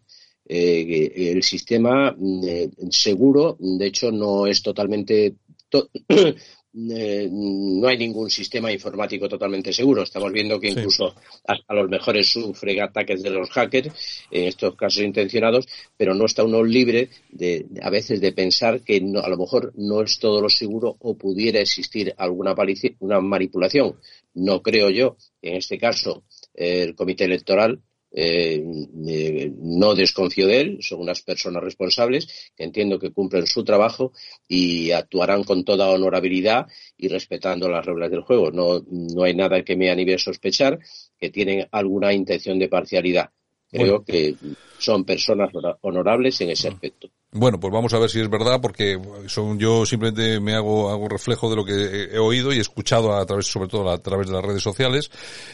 Eh, 0.49 1.31
el 1.33 1.43
sistema 1.43 2.15
eh, 2.45 2.69
seguro, 2.89 3.57
de 3.59 3.85
hecho, 3.85 4.11
no 4.11 4.47
es 4.47 4.61
totalmente 4.61 5.35
Eh, 6.73 7.27
no 7.31 7.87
hay 7.87 7.97
ningún 7.97 8.29
sistema 8.29 8.71
informático 8.71 9.27
totalmente 9.27 9.73
seguro. 9.73 10.03
Estamos 10.03 10.31
viendo 10.31 10.59
que 10.59 10.69
incluso 10.69 11.15
hasta 11.45 11.73
los 11.73 11.89
mejores 11.89 12.27
sufren 12.29 12.81
ataques 12.81 13.23
de 13.23 13.29
los 13.29 13.49
hackers, 13.49 13.91
en 14.29 14.45
estos 14.45 14.75
casos 14.75 15.01
intencionados, 15.03 15.67
pero 15.95 16.13
no 16.13 16.25
está 16.25 16.43
uno 16.43 16.63
libre 16.63 17.09
de, 17.29 17.65
a 17.81 17.89
veces 17.89 18.21
de 18.21 18.31
pensar 18.31 18.81
que 18.81 18.97
a 18.97 19.29
lo 19.29 19.37
mejor 19.37 19.73
no 19.75 20.01
es 20.01 20.19
todo 20.19 20.41
lo 20.41 20.49
seguro 20.49 20.97
o 20.99 21.17
pudiera 21.17 21.59
existir 21.59 22.13
alguna 22.17 22.55
una 22.99 23.21
manipulación. 23.21 23.95
No 24.35 24.61
creo 24.61 24.89
yo, 24.89 25.17
en 25.41 25.55
este 25.55 25.77
caso, 25.77 26.23
el 26.53 26.95
comité 26.95 27.25
electoral 27.25 27.81
eh, 28.19 28.65
eh, 29.07 29.51
no 29.61 29.93
desconfío 29.93 30.47
de 30.47 30.59
él, 30.59 30.77
son 30.81 31.01
unas 31.01 31.21
personas 31.21 31.63
responsables 31.63 32.51
que 32.55 32.63
entiendo 32.63 32.97
que 32.97 33.11
cumplen 33.11 33.45
su 33.45 33.63
trabajo 33.63 34.11
y 34.47 34.89
actuarán 34.89 35.43
con 35.43 35.63
toda 35.63 35.91
honorabilidad 35.91 36.65
y 36.97 37.09
respetando 37.09 37.69
las 37.69 37.85
reglas 37.85 38.09
del 38.09 38.21
juego. 38.21 38.49
No, 38.49 38.83
no 38.89 39.23
hay 39.23 39.35
nada 39.35 39.63
que 39.63 39.75
me 39.75 39.91
anime 39.91 40.15
a 40.15 40.17
sospechar 40.17 40.79
que 41.19 41.29
tienen 41.29 41.67
alguna 41.71 42.11
intención 42.11 42.57
de 42.57 42.69
parcialidad. 42.69 43.29
Creo 43.69 44.03
que 44.03 44.33
son 44.79 45.05
personas 45.05 45.51
honorables 45.81 46.41
en 46.41 46.49
ese 46.49 46.69
aspecto. 46.69 47.11
Bueno, 47.37 47.59
pues 47.59 47.71
vamos 47.71 47.93
a 47.93 47.99
ver 47.99 48.09
si 48.09 48.19
es 48.19 48.29
verdad, 48.29 48.59
porque 48.59 48.99
son, 49.27 49.59
yo 49.59 49.85
simplemente 49.85 50.39
me 50.39 50.55
hago, 50.55 50.89
hago 50.89 51.07
reflejo 51.07 51.47
de 51.51 51.55
lo 51.55 51.63
que 51.63 52.09
he, 52.11 52.17
oído 52.17 52.51
y 52.51 52.59
escuchado 52.59 53.15
a 53.15 53.23
través, 53.27 53.45
sobre 53.45 53.67
todo 53.67 53.91
a 53.91 53.97
través 53.99 54.25
de 54.25 54.33
las 54.33 54.43
redes 54.43 54.63
sociales, 54.63 55.11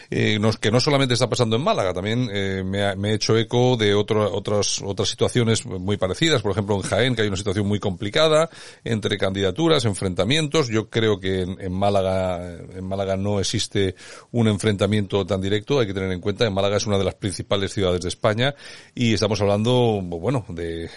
eh, 0.10 0.40
que 0.62 0.72
no 0.72 0.80
solamente 0.80 1.14
está 1.14 1.28
pasando 1.28 1.58
en 1.58 1.62
Málaga, 1.62 1.94
también 1.94 2.30
eh, 2.32 2.64
me, 2.64 3.10
he 3.10 3.14
hecho 3.16 3.38
eco 3.38 3.76
de 3.76 3.94
otras, 3.94 4.82
otras 4.82 5.10
situaciones 5.10 5.66
muy 5.66 5.98
parecidas, 5.98 6.42
por 6.42 6.54
ejemplo 6.54 6.76
en 6.76 6.84
Jaén, 6.84 7.16
que 7.16 7.24
hay 7.24 7.28
una 7.28 7.36
situación 7.36 7.68
muy 7.68 7.80
complicada 7.80 8.50
entre 8.86 9.18
candidaturas, 9.18 9.84
enfrentamientos. 9.84 10.70
Yo 10.70 10.90
creo 10.90 11.20
que 11.20 11.42
en, 11.42 11.60
en 11.60 11.74
Málaga, 11.74 12.60
en 12.76 12.86
Málaga 12.86 13.18
no 13.18 13.42
existe 13.42 13.96
un 14.32 14.48
enfrentamiento 14.48 15.26
tan 15.26 15.42
directo, 15.42 15.82
hay 15.82 15.88
que 15.88 15.94
tener 15.94 16.14
en 16.14 16.22
cuenta, 16.22 16.46
en 16.46 16.54
Málaga 16.54 16.78
es 16.78 16.88
una 16.88 16.98
de 16.98 17.04
las 17.04 17.16
principales 17.16 17.74
ciudades 17.74 18.00
de 18.00 18.08
España 18.08 18.56
y 18.96 19.14
estamos 19.14 19.42
hablando, 19.42 20.02
bueno, 20.02 20.46
de 20.48 20.90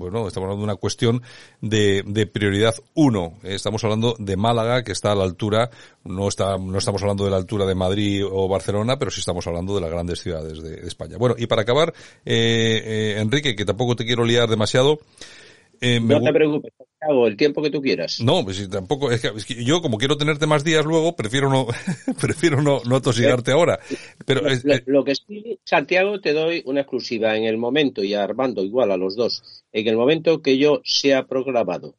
bueno, 0.00 0.26
estamos 0.26 0.46
hablando 0.46 0.62
de 0.62 0.72
una 0.72 0.76
cuestión 0.76 1.22
de, 1.60 2.02
de 2.06 2.26
prioridad 2.26 2.74
uno. 2.94 3.34
Estamos 3.42 3.84
hablando 3.84 4.16
de 4.18 4.36
Málaga, 4.36 4.82
que 4.82 4.92
está 4.92 5.12
a 5.12 5.14
la 5.14 5.24
altura, 5.24 5.70
no 6.04 6.26
está, 6.26 6.56
no 6.56 6.78
estamos 6.78 7.02
hablando 7.02 7.24
de 7.24 7.30
la 7.30 7.36
altura 7.36 7.66
de 7.66 7.74
Madrid 7.74 8.24
o 8.24 8.48
Barcelona, 8.48 8.98
pero 8.98 9.10
sí 9.10 9.20
estamos 9.20 9.46
hablando 9.46 9.74
de 9.74 9.82
las 9.82 9.90
grandes 9.90 10.20
ciudades 10.20 10.62
de, 10.62 10.86
España. 10.86 11.18
Bueno, 11.18 11.34
y 11.38 11.46
para 11.46 11.62
acabar, 11.62 11.92
eh, 12.24 12.82
eh, 12.84 13.20
Enrique, 13.20 13.54
que 13.54 13.64
tampoco 13.64 13.94
te 13.94 14.06
quiero 14.06 14.24
liar 14.24 14.48
demasiado, 14.48 15.00
eh, 15.80 15.98
no 16.00 16.20
te 16.20 16.32
preocupes, 16.32 16.72
hago 17.00 17.26
el 17.26 17.36
tiempo 17.36 17.62
que 17.62 17.70
tú 17.70 17.80
quieras. 17.80 18.20
No, 18.20 18.44
pues 18.44 18.68
tampoco, 18.68 19.10
es 19.10 19.22
que, 19.22 19.64
yo 19.64 19.80
como 19.80 19.96
quiero 19.96 20.18
tenerte 20.18 20.46
más 20.46 20.62
días 20.62 20.84
luego, 20.84 21.16
prefiero 21.16 21.48
no, 21.48 21.66
prefiero 22.20 22.60
no, 22.60 22.82
no 22.84 22.96
atosigarte 22.96 23.52
ahora. 23.52 23.80
Pero 24.26 24.42
lo, 24.86 25.04
que 25.04 25.14
sí, 25.14 25.58
Santiago, 25.64 26.20
te 26.20 26.32
doy 26.32 26.62
una 26.66 26.82
exclusiva 26.82 27.36
en 27.36 27.44
el 27.44 27.56
momento, 27.56 28.04
y 28.04 28.14
a 28.14 28.22
Armando 28.22 28.62
igual 28.62 28.90
a 28.90 28.98
los 28.98 29.16
dos, 29.16 29.64
en 29.72 29.88
el 29.88 29.96
momento 29.96 30.42
que 30.42 30.58
yo 30.58 30.82
sea 30.84 31.26
programado 31.26 31.96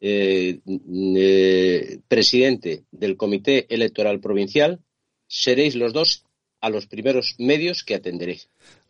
eh, 0.00 0.60
eh, 1.16 1.98
presidente 2.06 2.84
del 2.92 3.16
Comité 3.16 3.66
Electoral 3.68 4.20
Provincial, 4.20 4.80
seréis 5.26 5.74
los 5.74 5.92
dos 5.92 6.24
a 6.60 6.70
los 6.70 6.86
primeros 6.86 7.34
medios 7.38 7.82
que 7.82 7.96
atenderé. 7.96 8.38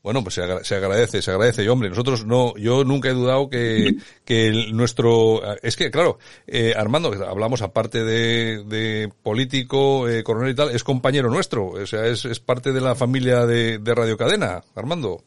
Bueno, 0.03 0.23
pues 0.23 0.35
se, 0.37 0.43
agradece, 0.75 1.23
se 1.23 1.31
agradece. 1.31 1.65
Y 1.65 1.69
hombre, 1.69 1.89
nosotros 1.89 2.25
no, 2.25 2.57
yo 2.57 2.85
nunca 2.85 3.09
he 3.09 3.15
dudado 3.15 3.51
que, 3.51 3.95
que 4.25 4.67
nuestro, 4.73 5.41
es 5.63 5.77
que 5.77 5.91
claro, 5.91 6.19
eh, 6.47 6.73
Armando, 6.77 7.13
hablamos 7.27 7.63
aparte 7.63 8.05
de, 8.05 8.63
de 8.65 9.11
político, 9.23 10.09
eh, 10.09 10.23
coronel 10.23 10.53
y 10.53 10.55
tal, 10.55 10.71
es 10.71 10.85
compañero 10.85 11.31
nuestro, 11.31 11.67
o 11.67 11.87
sea, 11.87 12.07
es, 12.07 12.25
es 12.25 12.39
parte 12.39 12.73
de 12.73 12.81
la 12.81 12.95
familia 12.95 13.45
de, 13.45 13.79
de 13.79 13.95
Radio 13.95 14.17
Cadena, 14.17 14.63
Armando. 14.77 15.23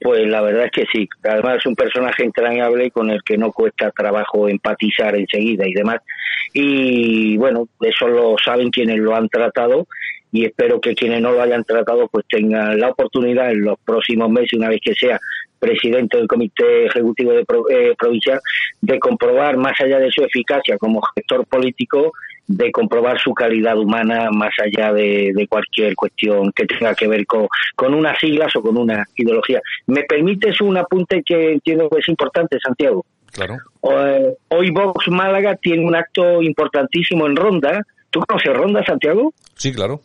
Pues 0.00 0.26
la 0.26 0.42
verdad 0.42 0.66
es 0.66 0.70
que 0.70 0.84
sí. 0.92 1.08
Además 1.24 1.56
es 1.58 1.66
un 1.66 1.74
personaje 1.74 2.22
entrañable 2.22 2.90
con 2.90 3.10
el 3.10 3.22
que 3.22 3.38
no 3.38 3.50
cuesta 3.52 3.90
trabajo 3.90 4.46
empatizar 4.46 5.16
enseguida 5.16 5.66
y 5.66 5.72
demás. 5.72 6.00
Y 6.52 7.38
bueno, 7.38 7.68
eso 7.80 8.06
lo 8.06 8.36
saben 8.42 8.70
quienes 8.70 8.98
lo 8.98 9.14
han 9.16 9.28
tratado 9.30 9.86
y 10.32 10.44
espero 10.44 10.80
que 10.80 10.94
quienes 10.94 11.22
no 11.22 11.32
lo 11.32 11.42
hayan 11.42 11.64
tratado 11.64 12.08
pues 12.08 12.26
tengan 12.28 12.78
la 12.78 12.90
oportunidad 12.90 13.50
en 13.50 13.62
los 13.62 13.78
próximos 13.84 14.30
meses, 14.30 14.54
una 14.54 14.68
vez 14.68 14.80
que 14.82 14.94
sea 14.94 15.18
presidente 15.58 16.16
del 16.16 16.28
Comité 16.28 16.86
Ejecutivo 16.86 17.32
de 17.32 17.44
eh, 17.70 17.94
Provincial, 17.98 18.40
de 18.80 18.98
comprobar 18.98 19.56
más 19.56 19.80
allá 19.80 19.98
de 19.98 20.10
su 20.10 20.22
eficacia 20.22 20.78
como 20.78 21.00
gestor 21.14 21.44
político, 21.46 22.12
de 22.46 22.70
comprobar 22.70 23.18
su 23.18 23.34
calidad 23.34 23.76
humana 23.76 24.30
más 24.30 24.54
allá 24.64 24.92
de, 24.92 25.46
cualquier 25.48 25.94
cuestión 25.94 26.50
que 26.52 26.64
tenga 26.66 26.94
que 26.94 27.08
ver 27.08 27.26
con, 27.26 27.48
con 27.74 27.92
unas 27.92 28.18
siglas 28.18 28.54
o 28.56 28.62
con 28.62 28.76
una 28.78 29.04
ideología. 29.16 29.60
¿Me 29.86 30.04
permites 30.04 30.60
un 30.60 30.76
apunte 30.76 31.22
que 31.24 31.52
entiendo 31.52 31.90
que 31.90 31.98
es 31.98 32.08
importante, 32.08 32.58
Santiago? 32.62 33.04
Claro. 33.32 33.56
Eh, 33.82 34.34
hoy 34.48 34.70
Vox 34.70 35.08
Málaga 35.08 35.56
tiene 35.56 35.84
un 35.84 35.94
acto 35.94 36.40
importantísimo 36.42 37.26
en 37.26 37.36
Ronda. 37.36 37.82
¿Tú 38.10 38.20
conoces 38.20 38.54
Ronda, 38.54 38.82
Santiago? 38.84 39.34
Sí, 39.54 39.72
claro 39.72 40.00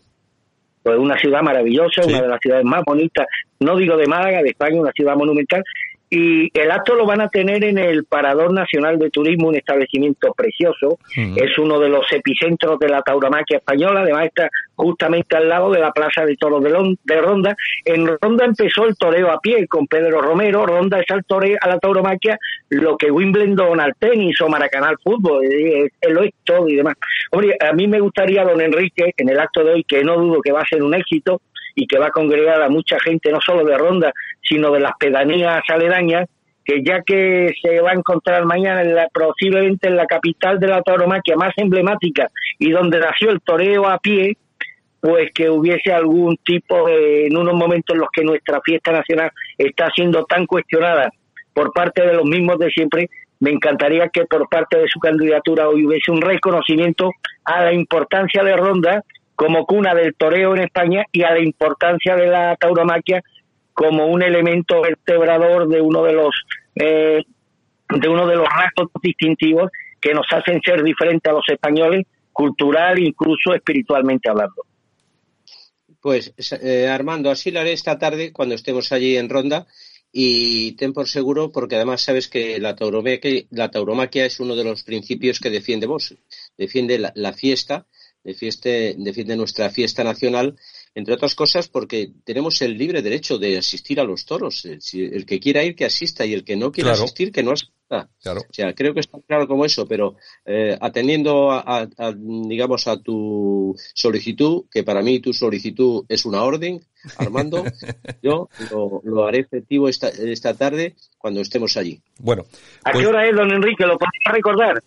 pues 0.83 0.97
una 0.99 1.17
ciudad 1.17 1.41
maravillosa, 1.41 2.05
una 2.05 2.21
de 2.21 2.27
las 2.27 2.39
ciudades 2.41 2.65
más 2.65 2.83
bonitas, 2.85 3.25
no 3.59 3.77
digo 3.77 3.95
de 3.97 4.05
Málaga, 4.05 4.41
de 4.41 4.49
España, 4.49 4.81
una 4.81 4.91
ciudad 4.91 5.15
monumental, 5.15 5.63
y 6.15 6.51
el 6.53 6.69
acto 6.69 6.93
lo 6.93 7.07
van 7.07 7.21
a 7.21 7.29
tener 7.29 7.63
en 7.63 7.79
el 7.79 8.05
Parador 8.05 8.53
Nacional 8.53 8.99
de 8.99 9.09
Turismo, 9.09 9.47
un 9.47 9.55
establecimiento 9.55 10.31
precioso. 10.33 10.99
Es 11.15 11.57
uno 11.57 11.79
de 11.79 11.89
los 11.89 12.05
epicentros 12.11 12.77
de 12.77 12.87
la 12.87 13.01
tauromaquia 13.01 13.57
española, 13.57 14.01
además 14.01 14.25
está 14.25 14.47
justamente 14.75 15.35
al 15.35 15.49
lado 15.49 15.71
de 15.71 15.79
la 15.79 15.91
Plaza 15.91 16.23
de 16.23 16.35
Toros 16.35 16.63
de, 16.63 17.19
Ronda. 17.19 17.55
En 17.83 18.07
Ronda 18.21 18.45
empezó 18.45 18.85
el 18.85 18.95
toreo 18.95 19.31
a 19.31 19.39
pie 19.39 19.67
con 19.67 19.87
Pedro 19.87 20.21
Romero, 20.21 20.67
Ronda 20.67 20.99
es 20.99 21.09
al 21.09 21.25
toreo, 21.25 21.57
a 21.59 21.67
la 21.67 21.79
tauromaquia 21.79 22.37
lo 22.69 22.95
que 22.95 23.09
Wimbledon 23.09 23.79
al 23.79 23.95
tenis 23.97 24.39
o 24.41 24.49
Maracaná 24.49 24.89
al 24.89 24.99
fútbol, 25.03 25.43
es, 25.45 25.91
lo 26.11 26.21
es 26.21 26.31
todo 26.43 26.69
y 26.69 26.75
demás. 26.75 26.93
Hombre, 27.31 27.57
a 27.59 27.73
mí 27.73 27.87
me 27.87 27.99
gustaría, 27.99 28.43
don 28.43 28.61
Enrique, 28.61 29.13
en 29.17 29.29
el 29.29 29.39
acto 29.39 29.63
de 29.63 29.73
hoy, 29.73 29.83
que 29.83 30.03
no 30.03 30.15
dudo 30.19 30.41
que 30.43 30.51
va 30.51 30.61
a 30.61 30.67
ser 30.67 30.83
un 30.83 30.93
éxito, 30.93 31.41
y 31.75 31.87
que 31.87 31.97
va 31.97 32.07
a 32.07 32.11
congregar 32.11 32.61
a 32.61 32.69
mucha 32.69 32.99
gente, 32.99 33.31
no 33.31 33.39
solo 33.41 33.65
de 33.65 33.77
Ronda, 33.77 34.13
sino 34.43 34.71
de 34.71 34.79
las 34.79 34.93
pedanías 34.99 35.61
aledañas, 35.67 36.27
que 36.65 36.83
ya 36.83 37.01
que 37.01 37.53
se 37.61 37.81
va 37.81 37.91
a 37.91 37.95
encontrar 37.95 38.45
mañana 38.45 38.81
en 38.81 38.95
la, 38.95 39.07
posiblemente 39.09 39.89
en 39.89 39.97
la 39.97 40.05
capital 40.05 40.59
de 40.59 40.67
la 40.67 40.81
tauromaquia 40.81 41.35
más 41.35 41.53
emblemática 41.57 42.29
y 42.57 42.71
donde 42.71 42.99
nació 42.99 43.31
el 43.31 43.41
toreo 43.41 43.87
a 43.87 43.97
pie, 43.97 44.37
pues 45.01 45.31
que 45.33 45.49
hubiese 45.49 45.91
algún 45.91 46.37
tipo 46.37 46.87
en 46.87 47.35
unos 47.35 47.53
momentos 47.53 47.93
en 47.93 47.99
los 47.99 48.09
que 48.13 48.23
nuestra 48.23 48.61
fiesta 48.61 48.91
nacional 48.93 49.31
está 49.57 49.89
siendo 49.93 50.23
tan 50.23 50.45
cuestionada 50.45 51.11
por 51.53 51.73
parte 51.73 52.05
de 52.05 52.13
los 52.13 52.25
mismos 52.25 52.57
de 52.57 52.69
siempre, 52.69 53.09
me 53.39 53.51
encantaría 53.51 54.07
que 54.09 54.25
por 54.25 54.47
parte 54.49 54.77
de 54.77 54.87
su 54.87 54.99
candidatura 54.99 55.67
hoy 55.67 55.85
hubiese 55.85 56.11
un 56.11 56.21
reconocimiento 56.21 57.11
a 57.43 57.65
la 57.65 57.73
importancia 57.73 58.43
de 58.43 58.55
Ronda 58.55 59.03
como 59.35 59.65
cuna 59.65 59.93
del 59.93 60.15
toreo 60.15 60.55
en 60.55 60.63
España 60.63 61.03
y 61.11 61.23
a 61.23 61.31
la 61.31 61.39
importancia 61.39 62.15
de 62.15 62.27
la 62.27 62.55
tauromaquia 62.55 63.21
como 63.73 64.07
un 64.07 64.21
elemento 64.21 64.81
vertebrador 64.81 65.67
de 65.67 65.81
uno 65.81 66.03
de 66.03 66.13
los 66.13 66.33
eh, 66.75 67.23
de 67.89 68.07
uno 68.07 68.25
de 68.27 68.35
los 68.35 68.47
rasgos 68.47 68.89
distintivos 69.01 69.69
que 69.99 70.13
nos 70.13 70.25
hacen 70.31 70.61
ser 70.63 70.83
diferentes 70.83 71.29
a 71.29 71.33
los 71.33 71.47
españoles 71.47 72.05
cultural 72.31 72.99
incluso 72.99 73.53
espiritualmente 73.53 74.29
hablando. 74.29 74.63
Pues 76.01 76.33
eh, 76.61 76.87
Armando, 76.87 77.29
así 77.29 77.51
lo 77.51 77.59
haré 77.59 77.71
esta 77.71 77.97
tarde 77.97 78.33
cuando 78.33 78.55
estemos 78.55 78.91
allí 78.91 79.15
en 79.17 79.29
Ronda 79.29 79.67
y 80.11 80.73
ten 80.73 80.93
por 80.93 81.07
seguro 81.07 81.51
porque 81.51 81.75
además 81.75 82.01
sabes 82.01 82.27
que 82.27 82.59
la 82.59 82.75
tauromaquia, 82.75 83.43
la 83.51 83.71
tauromaquia 83.71 84.25
es 84.25 84.39
uno 84.39 84.55
de 84.55 84.63
los 84.63 84.83
principios 84.83 85.39
que 85.39 85.49
defiende 85.49 85.87
vos, 85.87 86.15
defiende 86.57 86.99
la 87.13 87.33
fiesta 87.33 87.85
defiende, 88.23 89.35
nuestra 89.35 89.69
fiesta 89.69 90.03
nacional, 90.03 90.55
entre 90.95 91.13
otras 91.13 91.35
cosas 91.35 91.67
porque 91.67 92.11
tenemos 92.23 92.61
el 92.61 92.77
libre 92.77 93.01
derecho 93.01 93.37
de 93.37 93.57
asistir 93.57 93.99
a 93.99 94.03
los 94.03 94.25
toros. 94.25 94.65
El, 94.65 95.25
que 95.25 95.39
quiera 95.39 95.63
ir, 95.63 95.75
que 95.75 95.85
asista, 95.85 96.25
y 96.25 96.33
el 96.33 96.43
que 96.43 96.55
no 96.55 96.71
quiera 96.71 96.91
asistir, 96.91 97.31
que 97.31 97.43
no 97.43 97.51
asista. 97.51 97.73
Claro. 98.21 98.41
O 98.49 98.53
sea, 98.53 98.73
creo 98.73 98.93
que 98.93 99.01
está 99.01 99.19
claro 99.27 99.47
como 99.47 99.65
eso, 99.65 99.87
pero 99.87 100.15
eh, 100.45 100.75
atendiendo 100.81 101.51
a, 101.51 101.87
digamos, 102.17 102.87
a 102.87 102.99
tu 102.99 103.75
solicitud, 103.93 104.63
que 104.71 104.83
para 104.83 105.03
mí 105.03 105.19
tu 105.19 105.31
solicitud 105.31 106.05
es 106.09 106.25
una 106.25 106.43
orden, 106.43 106.81
Armando, 107.17 107.63
yo 108.23 108.49
lo, 109.03 109.25
haré 109.25 109.39
efectivo 109.39 109.89
esta, 109.89 110.09
esta 110.09 110.55
tarde 110.55 110.95
cuando 111.19 111.41
estemos 111.41 111.77
allí. 111.77 112.01
Bueno. 112.17 112.45
¿A 112.83 112.91
qué 112.91 112.99
pues 112.99 113.07
hora 113.07 113.27
es, 113.27 113.35
don 113.35 113.51
Enrique? 113.51 113.85
¿Lo 113.85 113.97
podría 113.97 114.31
recordar? 114.31 114.83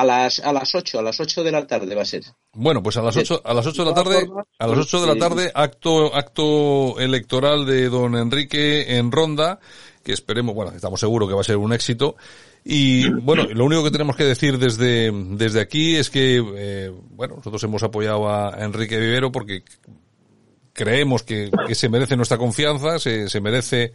A 0.00 0.04
las, 0.04 0.38
a 0.38 0.50
las 0.50 0.74
8, 0.74 0.98
a 0.98 1.02
las 1.02 1.20
8 1.20 1.44
de 1.44 1.52
la 1.52 1.66
tarde 1.66 1.94
va 1.94 2.00
a 2.00 2.06
ser. 2.06 2.22
Bueno, 2.54 2.82
pues 2.82 2.96
a 2.96 3.02
las 3.02 3.14
8, 3.14 3.42
a 3.44 3.52
las 3.52 3.66
8 3.66 3.84
de 3.84 3.90
la 3.90 3.94
tarde, 3.94 4.30
a 4.58 4.66
las 4.66 4.78
8 4.78 5.00
de 5.02 5.06
la 5.06 5.16
tarde, 5.16 5.52
acto, 5.54 6.16
acto 6.16 6.98
electoral 6.98 7.66
de 7.66 7.90
don 7.90 8.16
Enrique 8.16 8.96
en 8.96 9.12
Ronda, 9.12 9.60
que 10.02 10.14
esperemos, 10.14 10.54
bueno, 10.54 10.72
estamos 10.72 11.00
seguros 11.00 11.28
que 11.28 11.34
va 11.34 11.42
a 11.42 11.44
ser 11.44 11.58
un 11.58 11.74
éxito. 11.74 12.16
Y 12.64 13.10
bueno, 13.10 13.44
lo 13.52 13.66
único 13.66 13.84
que 13.84 13.90
tenemos 13.90 14.16
que 14.16 14.24
decir 14.24 14.56
desde, 14.56 15.10
desde 15.12 15.60
aquí 15.60 15.96
es 15.96 16.08
que, 16.08 16.42
eh, 16.56 16.90
bueno, 17.10 17.36
nosotros 17.36 17.62
hemos 17.64 17.82
apoyado 17.82 18.26
a 18.30 18.56
Enrique 18.58 18.98
Vivero 18.98 19.30
porque 19.30 19.64
creemos 20.72 21.24
que, 21.24 21.50
que 21.66 21.74
se 21.74 21.90
merece 21.90 22.16
nuestra 22.16 22.38
confianza, 22.38 22.98
se, 22.98 23.28
se 23.28 23.40
merece 23.42 23.92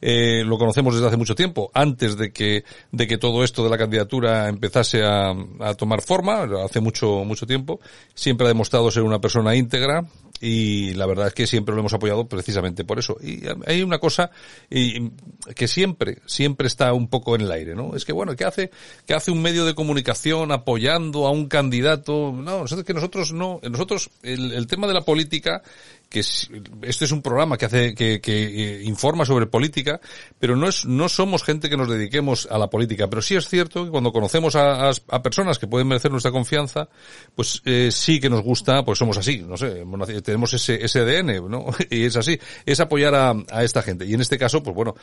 eh, 0.00 0.44
lo 0.44 0.58
conocemos 0.58 0.94
desde 0.94 1.08
hace 1.08 1.16
mucho 1.16 1.34
tiempo, 1.34 1.70
antes 1.74 2.16
de 2.16 2.32
que, 2.32 2.64
de 2.92 3.06
que 3.06 3.18
todo 3.18 3.44
esto 3.44 3.64
de 3.64 3.70
la 3.70 3.78
candidatura 3.78 4.48
empezase 4.48 5.02
a, 5.02 5.34
a 5.60 5.74
tomar 5.74 6.02
forma, 6.02 6.48
hace 6.64 6.80
mucho, 6.80 7.24
mucho 7.24 7.46
tiempo. 7.46 7.80
Siempre 8.14 8.46
ha 8.46 8.48
demostrado 8.48 8.90
ser 8.90 9.02
una 9.02 9.20
persona 9.20 9.54
íntegra, 9.54 10.04
y 10.40 10.94
la 10.94 11.06
verdad 11.06 11.28
es 11.28 11.34
que 11.34 11.46
siempre 11.46 11.74
lo 11.74 11.80
hemos 11.80 11.92
apoyado 11.92 12.28
precisamente 12.28 12.84
por 12.84 12.98
eso. 12.98 13.16
Y 13.22 13.42
hay 13.66 13.82
una 13.82 13.98
cosa 13.98 14.30
que 14.70 15.68
siempre, 15.68 16.18
siempre 16.26 16.66
está 16.66 16.92
un 16.92 17.08
poco 17.08 17.34
en 17.34 17.42
el 17.42 17.52
aire, 17.52 17.74
¿no? 17.74 17.96
Es 17.96 18.04
que 18.04 18.12
bueno, 18.12 18.36
¿qué 18.36 18.44
hace, 18.44 18.70
qué 19.06 19.14
hace 19.14 19.30
un 19.30 19.42
medio 19.42 19.64
de 19.64 19.74
comunicación 19.74 20.52
apoyando 20.52 21.26
a 21.26 21.30
un 21.30 21.48
candidato? 21.48 22.32
No, 22.32 22.60
nosotros 22.60 22.84
que 22.84 22.94
nosotros 22.94 23.32
no, 23.32 23.60
nosotros 23.68 24.10
el 24.22 24.66
tema 24.66 24.86
de 24.86 24.94
la 24.94 25.02
política 25.02 25.62
que 26.08 26.20
este 26.20 27.04
es 27.04 27.12
un 27.12 27.22
programa 27.22 27.58
que 27.58 27.66
hace 27.66 27.94
que, 27.94 28.20
que, 28.20 28.82
informa 28.84 29.24
sobre 29.24 29.46
política, 29.46 30.00
pero 30.38 30.56
no 30.56 30.68
es 30.68 30.86
no 30.86 31.08
somos 31.08 31.42
gente 31.42 31.68
que 31.68 31.76
nos 31.76 31.88
dediquemos 31.88 32.48
a 32.50 32.58
la 32.58 32.70
política, 32.70 33.08
pero 33.08 33.20
sí 33.20 33.36
es 33.36 33.48
cierto 33.48 33.84
que 33.84 33.90
cuando 33.90 34.12
conocemos 34.12 34.56
a, 34.56 34.90
a, 34.90 35.22
personas 35.22 35.58
que 35.58 35.66
pueden 35.66 35.86
merecer 35.86 36.10
nuestra 36.10 36.32
confianza, 36.32 36.88
pues 37.34 37.62
eh, 37.64 37.90
sí 37.92 38.20
que 38.20 38.30
nos 38.30 38.42
gusta, 38.42 38.84
pues 38.84 38.98
somos 38.98 39.18
así, 39.18 39.38
no 39.38 39.56
sé, 39.56 39.84
tenemos 40.22 40.54
ese, 40.54 40.82
ese 40.84 41.00
ADN, 41.00 41.48
¿no? 41.48 41.66
Y 41.90 42.04
es 42.04 42.16
así, 42.16 42.38
es 42.66 42.80
apoyar 42.80 43.14
a, 43.14 43.34
a 43.50 43.64
esta 43.64 43.82
gente. 43.82 44.04
Y 44.04 44.14
en 44.14 44.20
este 44.20 44.38
caso, 44.38 44.62
pues 44.62 44.74
bueno, 44.74 44.94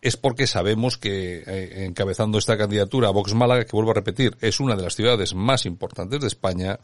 es 0.00 0.16
porque 0.16 0.46
sabemos 0.46 0.98
que 0.98 1.44
eh, 1.46 1.84
encabezando 1.84 2.38
esta 2.38 2.58
candidatura 2.58 3.08
a 3.08 3.12
Vox 3.12 3.34
Málaga, 3.34 3.64
que 3.64 3.72
vuelvo 3.72 3.92
a 3.92 3.94
repetir, 3.94 4.36
es 4.40 4.60
una 4.60 4.74
de 4.74 4.82
las 4.82 4.96
ciudades 4.96 5.34
más 5.34 5.64
importantes 5.64 6.20
de 6.20 6.26
España, 6.26 6.78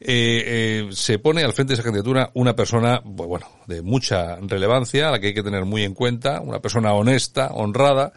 eh, 0.00 0.86
eh, 0.86 0.88
se 0.92 1.18
pone 1.18 1.42
al 1.42 1.54
frente 1.54 1.72
de 1.72 1.74
esa 1.74 1.82
candidatura 1.82 2.30
una 2.34 2.54
persona, 2.54 3.00
pues 3.18 3.28
bueno, 3.28 3.46
de 3.66 3.82
mucha 3.82 4.36
relevancia, 4.36 5.08
a 5.08 5.10
la 5.10 5.20
que 5.20 5.26
hay 5.26 5.34
que 5.34 5.42
tener 5.42 5.66
muy 5.66 5.82
en 5.82 5.92
cuenta, 5.92 6.40
una 6.40 6.60
persona 6.60 6.94
honesta, 6.94 7.48
honrada, 7.52 8.12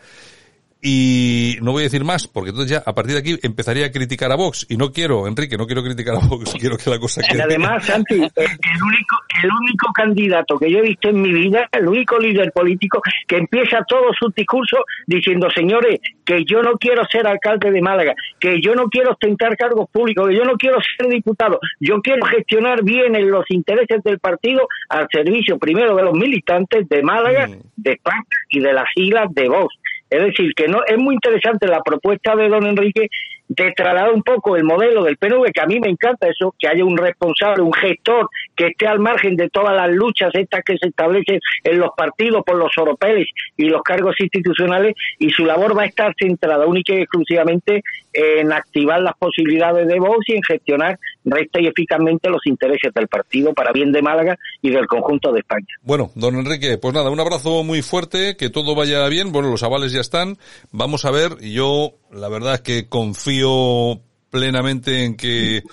y 0.81 1.57
no 1.61 1.73
voy 1.73 1.83
a 1.83 1.85
decir 1.85 2.03
más, 2.03 2.27
porque 2.27 2.49
entonces 2.49 2.71
ya 2.71 2.83
a 2.83 2.95
partir 2.95 3.13
de 3.13 3.19
aquí 3.19 3.39
empezaría 3.43 3.85
a 3.85 3.91
criticar 3.91 4.31
a 4.31 4.35
Vox. 4.35 4.65
Y 4.67 4.77
no 4.77 4.91
quiero, 4.91 5.27
Enrique, 5.27 5.55
no 5.55 5.67
quiero 5.67 5.83
criticar 5.83 6.15
a 6.15 6.27
Vox, 6.27 6.55
quiero 6.59 6.77
que 6.77 6.89
la 6.89 6.97
cosa 6.97 7.21
quede. 7.21 7.43
además, 7.43 7.85
Santi, 7.85 8.15
el 8.15 8.21
único, 8.21 9.17
el 9.43 9.49
único 9.51 9.93
candidato 9.93 10.57
que 10.57 10.71
yo 10.71 10.79
he 10.79 10.81
visto 10.81 11.09
en 11.09 11.21
mi 11.21 11.31
vida, 11.31 11.69
el 11.71 11.87
único 11.87 12.17
líder 12.17 12.51
político 12.51 13.01
que 13.27 13.37
empieza 13.37 13.83
todos 13.87 14.15
sus 14.19 14.33
discursos 14.33 14.79
diciendo, 15.05 15.49
señores, 15.53 15.99
que 16.25 16.43
yo 16.45 16.63
no 16.63 16.73
quiero 16.79 17.03
ser 17.11 17.27
alcalde 17.27 17.71
de 17.71 17.81
Málaga, 17.81 18.15
que 18.39 18.59
yo 18.61 18.73
no 18.73 18.85
quiero 18.85 19.11
ostentar 19.11 19.55
cargos 19.57 19.89
públicos, 19.91 20.29
que 20.29 20.35
yo 20.35 20.45
no 20.45 20.53
quiero 20.53 20.77
ser 20.97 21.09
diputado, 21.09 21.59
yo 21.79 22.01
quiero 22.01 22.25
gestionar 22.25 22.83
bien 22.83 23.15
en 23.15 23.29
los 23.29 23.45
intereses 23.49 24.03
del 24.03 24.19
partido 24.19 24.67
al 24.89 25.07
servicio 25.11 25.59
primero 25.59 25.95
de 25.95 26.03
los 26.03 26.13
militantes 26.13 26.89
de 26.89 27.03
Málaga, 27.03 27.47
mm. 27.47 27.59
de 27.75 27.91
España 27.91 28.23
y 28.49 28.59
de 28.59 28.73
las 28.73 28.85
siglas 28.95 29.27
de 29.31 29.47
Vox. 29.47 29.75
Es 30.11 30.21
decir, 30.21 30.53
que 30.53 30.67
no 30.67 30.81
es 30.85 30.97
muy 30.97 31.15
interesante 31.15 31.67
la 31.67 31.81
propuesta 31.81 32.35
de 32.35 32.49
don 32.49 32.65
Enrique 32.67 33.07
de 33.47 33.71
trasladar 33.71 34.11
un 34.11 34.23
poco 34.23 34.57
el 34.57 34.65
modelo 34.65 35.05
del 35.05 35.15
PNV, 35.15 35.51
que 35.53 35.61
a 35.61 35.65
mí 35.65 35.79
me 35.79 35.89
encanta 35.89 36.27
eso, 36.27 36.53
que 36.59 36.67
haya 36.67 36.83
un 36.83 36.97
responsable, 36.97 37.63
un 37.63 37.71
gestor 37.71 38.29
que 38.61 38.67
esté 38.67 38.87
al 38.87 38.99
margen 38.99 39.35
de 39.35 39.49
todas 39.49 39.75
las 39.75 39.89
luchas 39.89 40.29
estas 40.33 40.63
que 40.63 40.77
se 40.77 40.89
establecen 40.89 41.39
en 41.63 41.79
los 41.79 41.89
partidos 41.97 42.43
por 42.45 42.57
los 42.57 42.71
oropeles 42.77 43.27
y 43.57 43.65
los 43.65 43.81
cargos 43.81 44.15
institucionales, 44.19 44.95
y 45.17 45.31
su 45.31 45.45
labor 45.45 45.75
va 45.75 45.83
a 45.83 45.87
estar 45.87 46.13
centrada 46.19 46.67
única 46.67 46.93
y 46.93 47.01
exclusivamente 47.01 47.81
en 48.13 48.51
activar 48.51 49.01
las 49.01 49.17
posibilidades 49.17 49.87
de 49.87 49.99
voz 49.99 50.19
y 50.27 50.33
en 50.33 50.43
gestionar 50.43 50.99
recta 51.25 51.59
y 51.59 51.67
eficazmente 51.67 52.29
los 52.29 52.45
intereses 52.45 52.93
del 52.93 53.07
partido 53.07 53.53
para 53.53 53.71
bien 53.71 53.91
de 53.91 54.01
Málaga 54.03 54.37
y 54.61 54.69
del 54.69 54.85
conjunto 54.85 55.31
de 55.31 55.39
España. 55.39 55.65
Bueno, 55.81 56.11
don 56.13 56.35
Enrique, 56.35 56.77
pues 56.77 56.93
nada, 56.93 57.09
un 57.09 57.19
abrazo 57.19 57.63
muy 57.63 57.81
fuerte, 57.81 58.35
que 58.37 58.49
todo 58.51 58.75
vaya 58.75 59.07
bien, 59.07 59.31
bueno, 59.31 59.49
los 59.49 59.63
avales 59.63 59.91
ya 59.91 60.01
están, 60.01 60.37
vamos 60.71 61.05
a 61.05 61.11
ver, 61.11 61.39
yo 61.41 61.93
la 62.11 62.29
verdad 62.29 62.55
es 62.55 62.61
que 62.61 62.87
confío 62.87 64.01
plenamente 64.29 65.03
en 65.03 65.17
que 65.17 65.63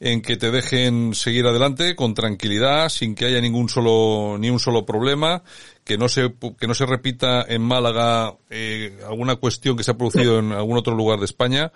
en 0.00 0.22
que 0.22 0.38
te 0.38 0.50
dejen 0.50 1.14
seguir 1.14 1.46
adelante 1.46 1.94
con 1.94 2.14
tranquilidad, 2.14 2.88
sin 2.88 3.14
que 3.14 3.26
haya 3.26 3.40
ningún 3.40 3.68
solo 3.68 4.38
ni 4.38 4.48
un 4.48 4.58
solo 4.58 4.86
problema, 4.86 5.42
que 5.84 5.98
no 5.98 6.08
se 6.08 6.34
que 6.58 6.66
no 6.66 6.74
se 6.74 6.86
repita 6.86 7.44
en 7.46 7.60
Málaga 7.60 8.34
eh, 8.48 8.98
alguna 9.06 9.36
cuestión 9.36 9.76
que 9.76 9.84
se 9.84 9.90
ha 9.90 9.98
producido 9.98 10.38
en 10.38 10.52
algún 10.52 10.78
otro 10.78 10.94
lugar 10.94 11.18
de 11.18 11.26
España. 11.26 11.70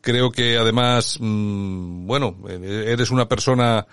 Creo 0.00 0.30
que 0.30 0.56
además, 0.56 1.18
mm, 1.20 2.06
bueno, 2.06 2.36
eres 2.48 3.10
una 3.10 3.28
persona 3.28 3.86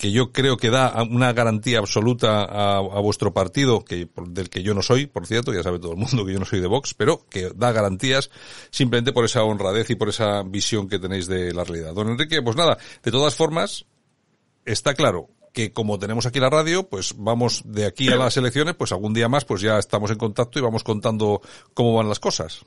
que 0.00 0.12
yo 0.12 0.32
creo 0.32 0.56
que 0.56 0.70
da 0.70 1.02
una 1.02 1.34
garantía 1.34 1.78
absoluta 1.78 2.42
a, 2.42 3.00
vuestro 3.00 3.34
partido, 3.34 3.84
que 3.84 4.08
del 4.28 4.48
que 4.48 4.62
yo 4.62 4.72
no 4.72 4.80
soy, 4.80 5.06
por 5.06 5.26
cierto, 5.26 5.52
ya 5.52 5.62
sabe 5.62 5.78
todo 5.78 5.92
el 5.92 5.98
mundo 5.98 6.24
que 6.24 6.32
yo 6.32 6.38
no 6.38 6.46
soy 6.46 6.60
de 6.60 6.66
Vox, 6.66 6.94
pero 6.94 7.26
que 7.28 7.50
da 7.54 7.70
garantías 7.70 8.30
simplemente 8.70 9.12
por 9.12 9.26
esa 9.26 9.44
honradez 9.44 9.90
y 9.90 9.96
por 9.96 10.08
esa 10.08 10.42
visión 10.42 10.88
que 10.88 10.98
tenéis 10.98 11.26
de 11.26 11.52
la 11.52 11.64
realidad. 11.64 11.92
Don 11.92 12.08
Enrique, 12.08 12.40
pues 12.40 12.56
nada, 12.56 12.78
de 13.02 13.10
todas 13.10 13.34
formas, 13.34 13.84
está 14.64 14.94
claro 14.94 15.28
que 15.52 15.74
como 15.74 15.98
tenemos 15.98 16.24
aquí 16.24 16.40
la 16.40 16.48
radio, 16.48 16.88
pues 16.88 17.14
vamos 17.18 17.60
de 17.66 17.84
aquí 17.84 18.08
a 18.08 18.16
las 18.16 18.38
elecciones, 18.38 18.76
pues 18.76 18.92
algún 18.92 19.12
día 19.12 19.28
más, 19.28 19.44
pues 19.44 19.60
ya 19.60 19.78
estamos 19.78 20.10
en 20.10 20.16
contacto 20.16 20.58
y 20.58 20.62
vamos 20.62 20.82
contando 20.82 21.42
cómo 21.74 21.94
van 21.94 22.08
las 22.08 22.20
cosas. 22.20 22.64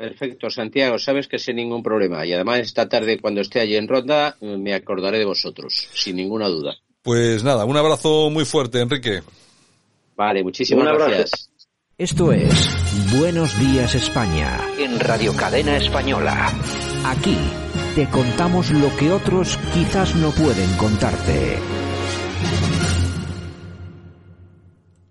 Perfecto, 0.00 0.48
Santiago, 0.48 0.98
sabes 0.98 1.28
que 1.28 1.38
sin 1.38 1.56
ningún 1.56 1.82
problema. 1.82 2.24
Y 2.24 2.32
además 2.32 2.60
esta 2.60 2.88
tarde 2.88 3.20
cuando 3.20 3.42
esté 3.42 3.60
allí 3.60 3.76
en 3.76 3.86
Ronda 3.86 4.34
me 4.40 4.72
acordaré 4.72 5.18
de 5.18 5.26
vosotros, 5.26 5.90
sin 5.92 6.16
ninguna 6.16 6.48
duda. 6.48 6.74
Pues 7.02 7.44
nada, 7.44 7.66
un 7.66 7.76
abrazo 7.76 8.30
muy 8.30 8.46
fuerte, 8.46 8.80
Enrique. 8.80 9.20
Vale, 10.16 10.42
muchísimas 10.42 10.86
gracias. 10.86 11.50
Esto 11.98 12.32
es 12.32 12.74
Buenos 13.18 13.60
Días 13.60 13.94
España 13.94 14.58
en 14.78 14.98
Radio 14.98 15.36
Cadena 15.36 15.76
Española. 15.76 16.50
Aquí 17.04 17.36
te 17.94 18.08
contamos 18.08 18.70
lo 18.70 18.96
que 18.96 19.12
otros 19.12 19.58
quizás 19.74 20.16
no 20.16 20.30
pueden 20.30 20.74
contarte. 20.78 21.58